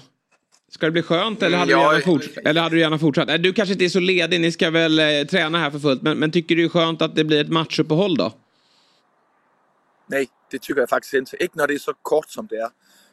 [0.72, 3.44] Ska det bli skönt eller hade, ja, du, gärna eller hade du gärna fortsatt?
[3.44, 6.02] Du kanske inte är så ledig, ni ska väl eh, träna här för fullt.
[6.02, 8.34] Men, men tycker du det är skönt att det blir ett matchuppehåll då?
[10.08, 11.44] Nej, det tycker jag faktiskt inte.
[11.44, 12.70] Inte när det är så kort som det är.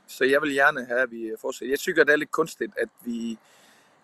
[0.07, 1.73] Så jeg vil gerne have, at vi øh, fortsætter.
[1.73, 3.39] Jeg synes, det er lidt kunstigt, at vi,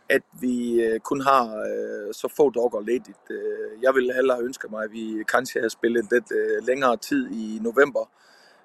[0.09, 3.19] at vi øh, kun har øh, så få dogger ledigt.
[3.31, 6.97] Jag øh, jeg ville hellere ønske mig, at vi kanskje havde spillet lidt øh, længere
[6.97, 8.11] tid i november,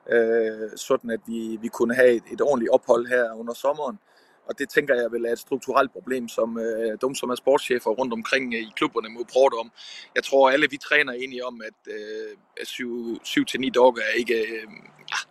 [0.10, 4.00] øh, sådan at vi, vi kunne have et, et ordentligt ophold her under sommeren.
[4.48, 7.90] Og det tænker jeg vil er et strukturelt problem, som øh, de, som er sportschefer
[7.90, 9.72] rundt omkring øh, i klubberne må prøve om.
[10.16, 14.34] Jeg tror, alle vi træner egentlig om, at øh, 7-9 dogger er ikke...
[14.34, 14.68] Øh,
[15.12, 15.26] ah,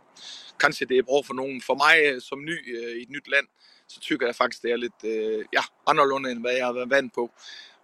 [0.60, 1.62] kanskje det er bra for nogen.
[1.62, 3.46] For mig øh, som ny øh, i et nyt land,
[3.88, 6.90] så tykker jeg faktisk, det er lidt øh, ja, anderledes, end hvad jeg har været
[6.90, 7.30] vant på.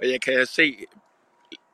[0.00, 0.86] Og jeg kan se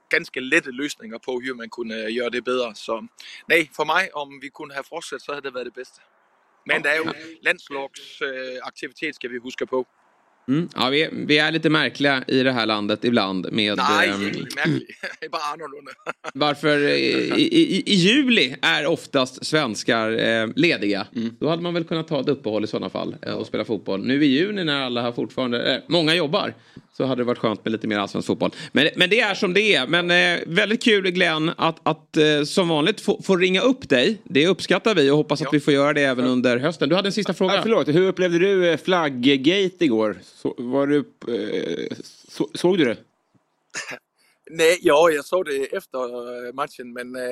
[0.09, 2.75] ganske lette løsninger på, hvordan man kunne øh, gøre det bedre.
[2.75, 3.07] Så
[3.49, 6.01] nej, for mig, om vi kunne have fortsat, så havde det været det bedste.
[6.69, 7.13] Men der er jo
[7.43, 9.87] landslagsaktivitet, skal vi huske på.
[10.49, 10.69] Mm.
[10.77, 13.53] Ja, vi är, vi är lite märkliga i det här landet ibland.
[13.53, 14.21] Med, Nej, ähm,
[15.21, 15.91] det är bara annorlunda.
[16.35, 21.07] varför i, i, i, juli är oftast svenskar eh, lediga.
[21.17, 21.37] Mm.
[21.41, 24.07] Då hade man väl kunnat ta ett uppehåll i sådana fall eh, och spela fotboll.
[24.07, 26.55] Nu i juni när alla har fortfarande, eh, många jobbar,
[26.99, 28.51] så hade det varit skönt med lite mer allsvensk fotboll.
[28.73, 29.87] Men, men det är som det är.
[29.87, 34.21] Men eh, väldigt kul Glenn att, att eh, som vanligt få, få, ringa upp dig.
[34.25, 35.47] Det uppskattar vi och hoppas ja.
[35.47, 36.89] att vi får göra det även under hösten.
[36.89, 37.55] Du hade en sista fråga.
[37.55, 40.19] Ja, förlåt, hur upplevde du eh, flagggate igår?
[40.23, 41.97] Så, var du, eh,
[42.29, 42.97] så, såg du det?
[44.51, 45.99] Nej, ja, jag såg det efter
[46.49, 47.23] øh, matchen, men äh,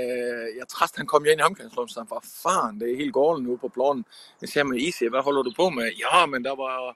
[0.58, 3.44] jag trast han kom in i omklædningsrummet, så han var fan, det är helt galen
[3.44, 4.04] nu på planen.
[4.40, 5.92] Jag säger, men Isi, vad håller du på med?
[5.96, 6.94] Ja, men det var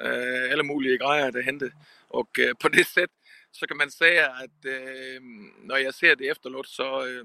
[0.00, 1.70] äh, alla möjliga grejer, der hände.
[2.08, 3.10] Och eh, på det sättet
[3.50, 5.20] så kan man säga att eh,
[5.62, 7.24] när jag ser det efteråt så, eh,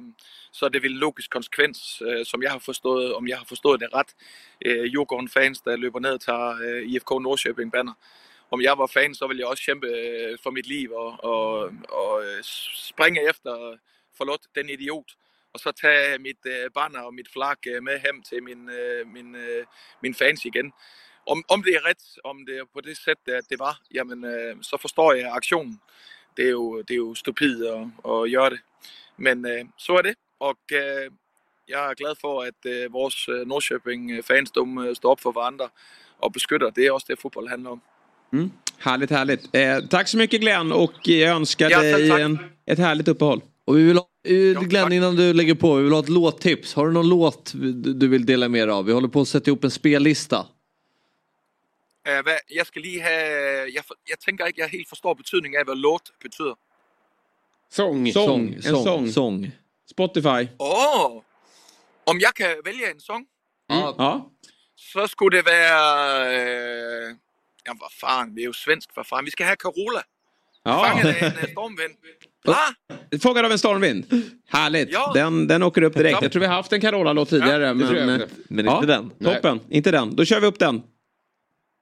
[0.51, 3.79] så är det väl logisk konsekvens eh, som jag har förstått, om jag har förstått
[3.79, 4.15] det rätt.
[4.59, 7.93] Eh, Djurgården-fans där löper ner och tar eh, IFK Norrköping-banner.
[8.49, 11.29] Om jag var fan så ville jag också kämpa eh, för mitt liv och, eh,
[11.29, 13.77] och, och springa efter, eh,
[14.17, 15.15] förlåt, den idiot.
[15.53, 19.05] Och så ta mitt eh, banner och mitt flagg eh, med hem till min, eh,
[19.05, 19.65] min, eh,
[20.01, 20.71] min fans igen.
[21.26, 24.57] Om, om det är rätt, om det är på det sättet det var, jamen, eh,
[24.61, 25.78] så förstår jag aktionen.
[26.36, 28.59] Det är ju, det är ju stupid att, att göra det.
[29.15, 30.15] Men eh, så är det.
[30.38, 31.11] Och eh,
[31.65, 35.69] jag är glad för att eh, vores eh, Norrköping-fans de eh, står upp för varandra
[36.19, 36.71] och beskytter.
[36.76, 37.82] Det är också det fotboll handlar om.
[38.34, 38.51] Mm.
[38.78, 39.55] Härligt, härligt.
[39.55, 42.19] Eh, tack så mycket Glenn och jag önskar Ja, dig tack.
[42.19, 43.41] en, ett härligt uppehåll.
[43.65, 46.74] Och vi vill ha, eh, Glenn, innan du lägger på, vi vill ha ett låttips.
[46.74, 48.86] Har du någon låt du du vill dela med dig av?
[48.86, 50.45] Vi håller på att sätta ihop en spellista.
[52.08, 53.22] Eh, hvad, jeg skal lige have...
[53.76, 56.56] Jeg, for, jeg tænker ikke, jeg helt forstår betydningen af, hvad låt betyder.
[57.72, 58.14] Sång.
[58.14, 59.10] Sång, en sång.
[59.10, 59.47] sång.
[59.91, 60.41] Spotify.
[60.60, 61.06] Åh!
[61.06, 61.22] Oh,
[62.06, 63.26] om jeg kan vælge en sång,
[63.70, 64.20] Ja.
[64.78, 65.84] så skulle det være...
[66.36, 67.16] Øh,
[67.68, 69.26] jamen, hvad fanden, det er jo svensk, hvad fanden.
[69.26, 70.01] Vi skal have Carola.
[70.66, 70.84] Ja.
[70.84, 71.93] Fanget af en øh, stormvind.
[72.45, 72.70] Klar?
[73.22, 74.04] Fångad av en stormvind.
[74.49, 74.89] Härligt.
[74.91, 75.12] Ja.
[75.16, 76.22] Den, den åker upp direkt.
[76.22, 77.64] Jag tror vi har haft en Carola-låt tidigare.
[77.64, 78.36] Ja, men, men, också.
[78.47, 79.10] Men ja, inte den.
[79.24, 79.60] Toppen.
[79.70, 80.16] Inte den.
[80.16, 80.84] Då kör vi upp den.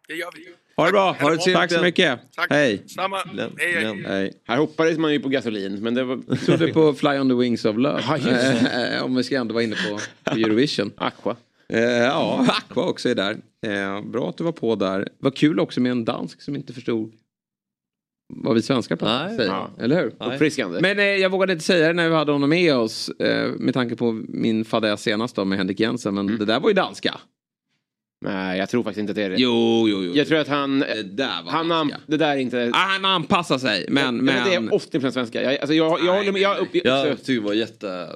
[0.07, 0.45] Det gör vi.
[0.75, 1.11] Ha det bra.
[1.19, 1.53] Ha det bra.
[1.53, 2.19] Tack så mycket.
[2.35, 2.47] Tack.
[2.49, 2.83] Hej.
[2.87, 3.17] Samma.
[3.17, 4.03] Hej, hej.
[4.07, 4.33] Hej.
[4.47, 6.21] Här hoppades man ju på gasolin, men det var...
[6.27, 8.01] Jag trodde på Fly on the Wings of Love.
[8.95, 9.99] Eh, Om vi ska ändå vara inne på,
[10.31, 10.91] på Eurovision.
[10.97, 11.35] Aqua.
[11.69, 13.37] Eh, ja, Aqua också är där.
[13.65, 15.07] Eh, bra att du var på där.
[15.19, 17.11] Vad kul också med en dansk som inte förstod
[18.33, 19.27] vad vi svenskar pratar.
[19.27, 19.37] Nej.
[19.37, 19.51] säger.
[19.51, 19.69] Ja.
[19.79, 20.13] Eller hur?
[20.19, 20.29] Nej.
[20.33, 20.81] Uppfriskande.
[20.81, 23.09] Men eh, jag vågade inte säga det när vi hade honom med oss.
[23.09, 26.15] Eh, med tanke på min fadäs senast då med Henrik Jensen.
[26.15, 27.17] Men det där var ju danska.
[28.25, 29.35] Nej, jag tror faktiskt inte att det är det.
[29.37, 30.11] Jo, jo, jo.
[30.15, 30.79] Jag tror att han...
[30.79, 32.71] Det där var Han an, det där är inte...
[32.73, 33.85] Ah, han anpassar sig.
[33.89, 34.35] Men, jag, men...
[34.35, 35.41] jag det är 80% svenska.
[35.43, 36.41] Jag, alltså, jag, jag, håller med.
[36.41, 38.09] Jag, upp, Jag så, tycker det var jätte...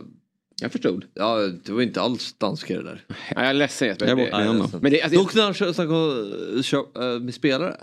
[0.61, 1.05] Jag förstod.
[1.13, 3.03] Ja, det var inte alls danska det där.
[3.07, 4.07] Nej, jag är ledsen Jesper.
[4.07, 4.79] Jag är Det- borta då.
[4.81, 7.75] Men det, alltså, Dock när han snackade kö- äh, med spelare.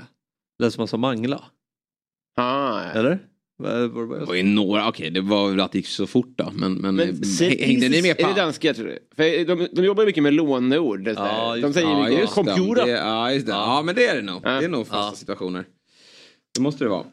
[0.59, 1.45] Lät som han sa mangla.
[2.37, 2.91] ah, ja.
[2.91, 3.19] Eller?
[3.59, 6.35] Vad var det var ju några, okej det var väl att det gick så fort
[6.37, 6.51] då.
[6.55, 8.99] Men, men, Men eh, hängde ni med på Är det danska tror du?
[9.17, 11.05] För de, de jobbar ju mycket med låneord.
[11.05, 11.63] det Ja, där.
[11.63, 12.87] de säger Ja, mycket computer.
[12.87, 13.53] Det, ja, just det.
[13.53, 14.41] Ja, men det är det nog.
[14.45, 14.51] Ja.
[14.51, 15.13] Det är nog fasta Ja.
[15.17, 15.65] situationer.
[16.55, 17.05] Det måste det vara.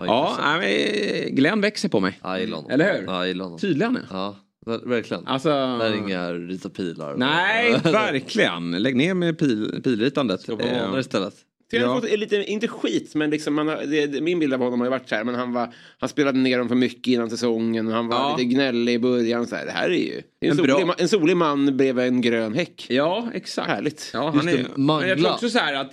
[0.00, 2.18] Ja, Ja, men Glenn växer på mig.
[2.22, 2.38] Ja.
[2.38, 3.04] Eller hur?
[3.06, 3.60] Ja, jag.
[3.60, 4.06] Tydlig han är.
[4.10, 5.26] Ja, ver- verkligen.
[5.26, 5.48] Alltså...
[5.48, 7.14] Det är inga rita pilar.
[7.16, 8.70] Nej, verkligen.
[8.70, 10.40] Lägg ner med pil, pilritandet.
[10.40, 11.34] Ska vara Eh, vanligare istället.
[11.70, 12.00] Jag har Ja.
[12.00, 14.90] fått lite, inte skit, men liksom har, det, det, min bild av honom har ju
[14.90, 17.92] varit så här, men han, var, han spelade ner dem för mycket innan säsongen och
[17.92, 18.36] han var Ja.
[18.36, 19.46] lite gnällig i början.
[19.46, 22.20] Så här, det här är ju är en, En solig, en solig man bredvid en
[22.20, 22.86] grön häck.
[22.88, 23.68] Ja, exakt.
[23.68, 24.10] Härligt.
[24.14, 25.92] Ja, Just han är, men jag tror också så här att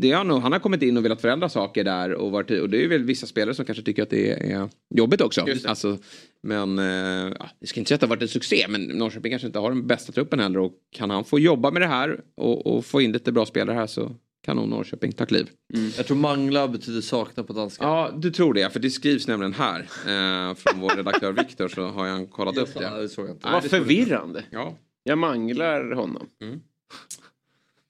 [0.00, 2.70] det har nog, han har kommit in och velat förändra saker där och, varit, och
[2.70, 5.46] det är väl vissa spelare som kanske tycker att det är jobbigt också.
[5.66, 5.98] Alltså,
[6.42, 9.32] men eh, ja, det ska inte säga att det har varit en succé men Norrköping
[9.32, 12.20] kanske inte har den bästa truppen heller och kan han få jobba med det här
[12.36, 14.12] och, och få in lite bra spelare här så
[14.42, 15.50] kan nog Norrköping ta kliv.
[15.96, 17.84] Jag tror mangla betyder sakna på danska.
[17.84, 21.86] Ja, du tror det för det skrivs nämligen här eh, från vår redaktör Viktor så
[21.88, 23.02] har han kollat upp Ja, det.
[23.02, 23.48] det såg jag inte.
[23.48, 24.44] Det det jag förvirrande.
[24.50, 24.74] Ja.
[25.02, 26.28] Jag manglar honom.
[26.42, 26.60] Mm.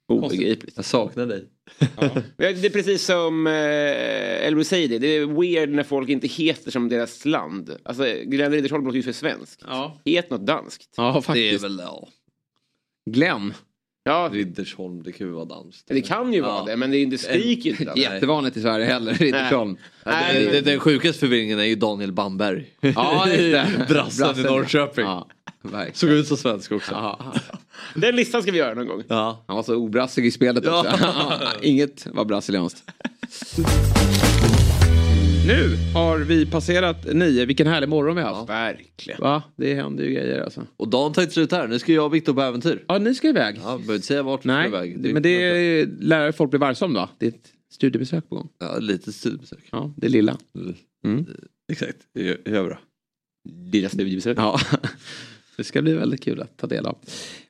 [0.09, 0.77] Obegripligt.
[0.77, 1.45] Jag saknar dig.
[1.97, 4.99] Ja, Det är precis som eh, El Ruseidi.
[4.99, 7.77] Det är weird när folk inte heter som deras land.
[7.83, 9.61] Alltså, Glenn Riddersholm låter ju för svensk.
[9.67, 10.01] Ja.
[10.05, 10.95] Het något danskt.
[10.97, 11.65] ja, Det är faktiskt.
[11.65, 12.09] väl, ja.
[13.11, 13.55] Glenn.
[14.09, 15.85] Ja, Riddersholm, det kan ju vara danskt.
[15.89, 16.47] det kan ju Ja.
[16.47, 18.01] vara det, men det, är- det skriker ju inte.
[18.01, 19.77] Jättevanligt i Sverige heller, Riddersholm.
[20.07, 22.67] Nej, Den, sjukaste förvirringen är ju Daniel Bamberg.
[22.81, 23.87] Ja, just det.
[23.89, 25.05] Brassen i Norrköping.
[25.05, 25.27] Ja,
[25.63, 25.95] verkligen.
[25.95, 26.93] Såg ut som svensk också.
[26.93, 27.35] Ja,
[27.95, 29.03] Den listan ska vi göra någon gång.
[29.09, 29.45] Ja.
[29.47, 30.81] han var så obrassig i spelet Ja.
[30.81, 30.99] också.
[31.63, 32.83] Inget var brasilianskt.
[35.49, 37.45] Nu har vi passerat nio.
[37.45, 38.49] Vilken härlig morgon vi har haft.
[38.49, 39.21] Verkligen.
[39.21, 39.43] Va?
[39.57, 40.67] Det händer ju grejer alltså.
[40.77, 41.69] Och dagen tar inte slut här.
[41.69, 42.85] Nu ska jag och Viktor på äventyr.
[42.89, 43.57] Ja, ni ska iväg.
[43.57, 45.01] Ja, behöver inte säga vart vi ska iväg.
[45.03, 47.09] det, men det är, lär folk bli varse om då.
[47.19, 48.49] Det är ett studiebesök på gång.
[48.59, 49.69] Ja, lite studiebesök.
[49.73, 50.39] Ja, det lilla.
[51.05, 51.27] Mm.
[51.73, 52.79] Exakt, det gör, det gör bra.
[53.73, 54.39] Deras studiebesök.
[54.39, 54.61] Ja.
[55.57, 56.99] Det ska bli väldigt kul att ta del av.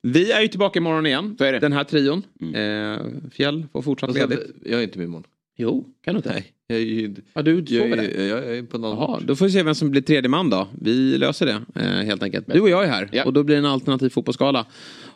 [0.03, 1.37] Vi är ju tillbaka imorgon igen.
[1.39, 2.23] Den här trion.
[2.55, 4.41] Eh, Fjäll får fortsatt ledigt.
[4.65, 5.25] jag är inte med imorgon.
[5.61, 6.31] Jo, kan du inte?
[6.33, 6.53] Nej.
[6.67, 8.27] Jag är, ju- Ja, du jag, där.
[8.29, 10.69] jag är på någon Jaha, då får vi se vem som blir tredje man då.
[10.81, 12.47] Vi löser det eh, helt enkelt.
[12.53, 13.25] Du och jag är här Ja.
[13.25, 14.67] och då blir det en alternativ fotbollsskala.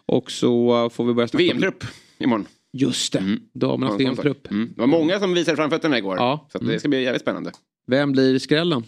[0.07, 1.85] Och så får vi börja snacka VM-trupp
[2.19, 2.47] imorgon.
[2.73, 3.41] Just det, Mm.
[3.53, 4.01] damernas.
[4.01, 4.51] VM-trupp.
[4.51, 4.69] Mm.
[4.75, 6.17] Det var många som visade framfötterna igår.
[6.17, 6.49] Ja.
[6.53, 7.53] Så att det ska bli jävligt spännande.
[7.87, 8.85] Vem blir skrällen?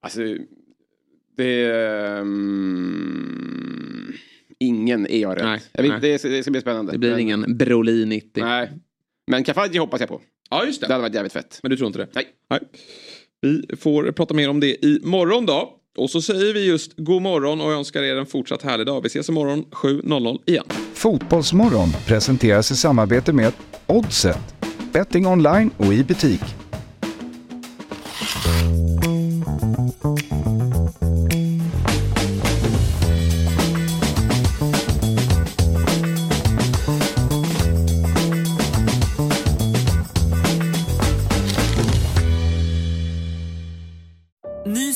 [0.00, 0.20] Alltså,
[1.36, 1.64] det...
[1.64, 4.12] är, mm,
[4.58, 5.44] ingen är jag rätt.
[5.44, 6.00] Nej, jag vet, nej.
[6.00, 6.92] Det, ska- det ska bli spännande.
[6.92, 8.44] Det blir Men- ingen Brolin 90.
[8.44, 8.70] Nej.
[9.26, 10.20] Men Kafaji hoppas jag på.
[10.54, 11.58] Ja, just Det hade varit jävligt fett.
[11.62, 12.08] Men du tror inte det?
[12.12, 12.26] Nej.
[12.50, 12.60] Nej.
[13.40, 15.72] Vi får prata mer om det i morgon då.
[15.98, 19.02] Och så säger vi just god morgon och önskar er en fortsatt härlig dag.
[19.02, 20.64] Vi ses imorgon 7.00 igen.
[20.94, 23.52] Fotbollsmorgon presenteras i samarbete med
[23.86, 24.54] Oddset.
[24.92, 26.42] Betting online och i butik.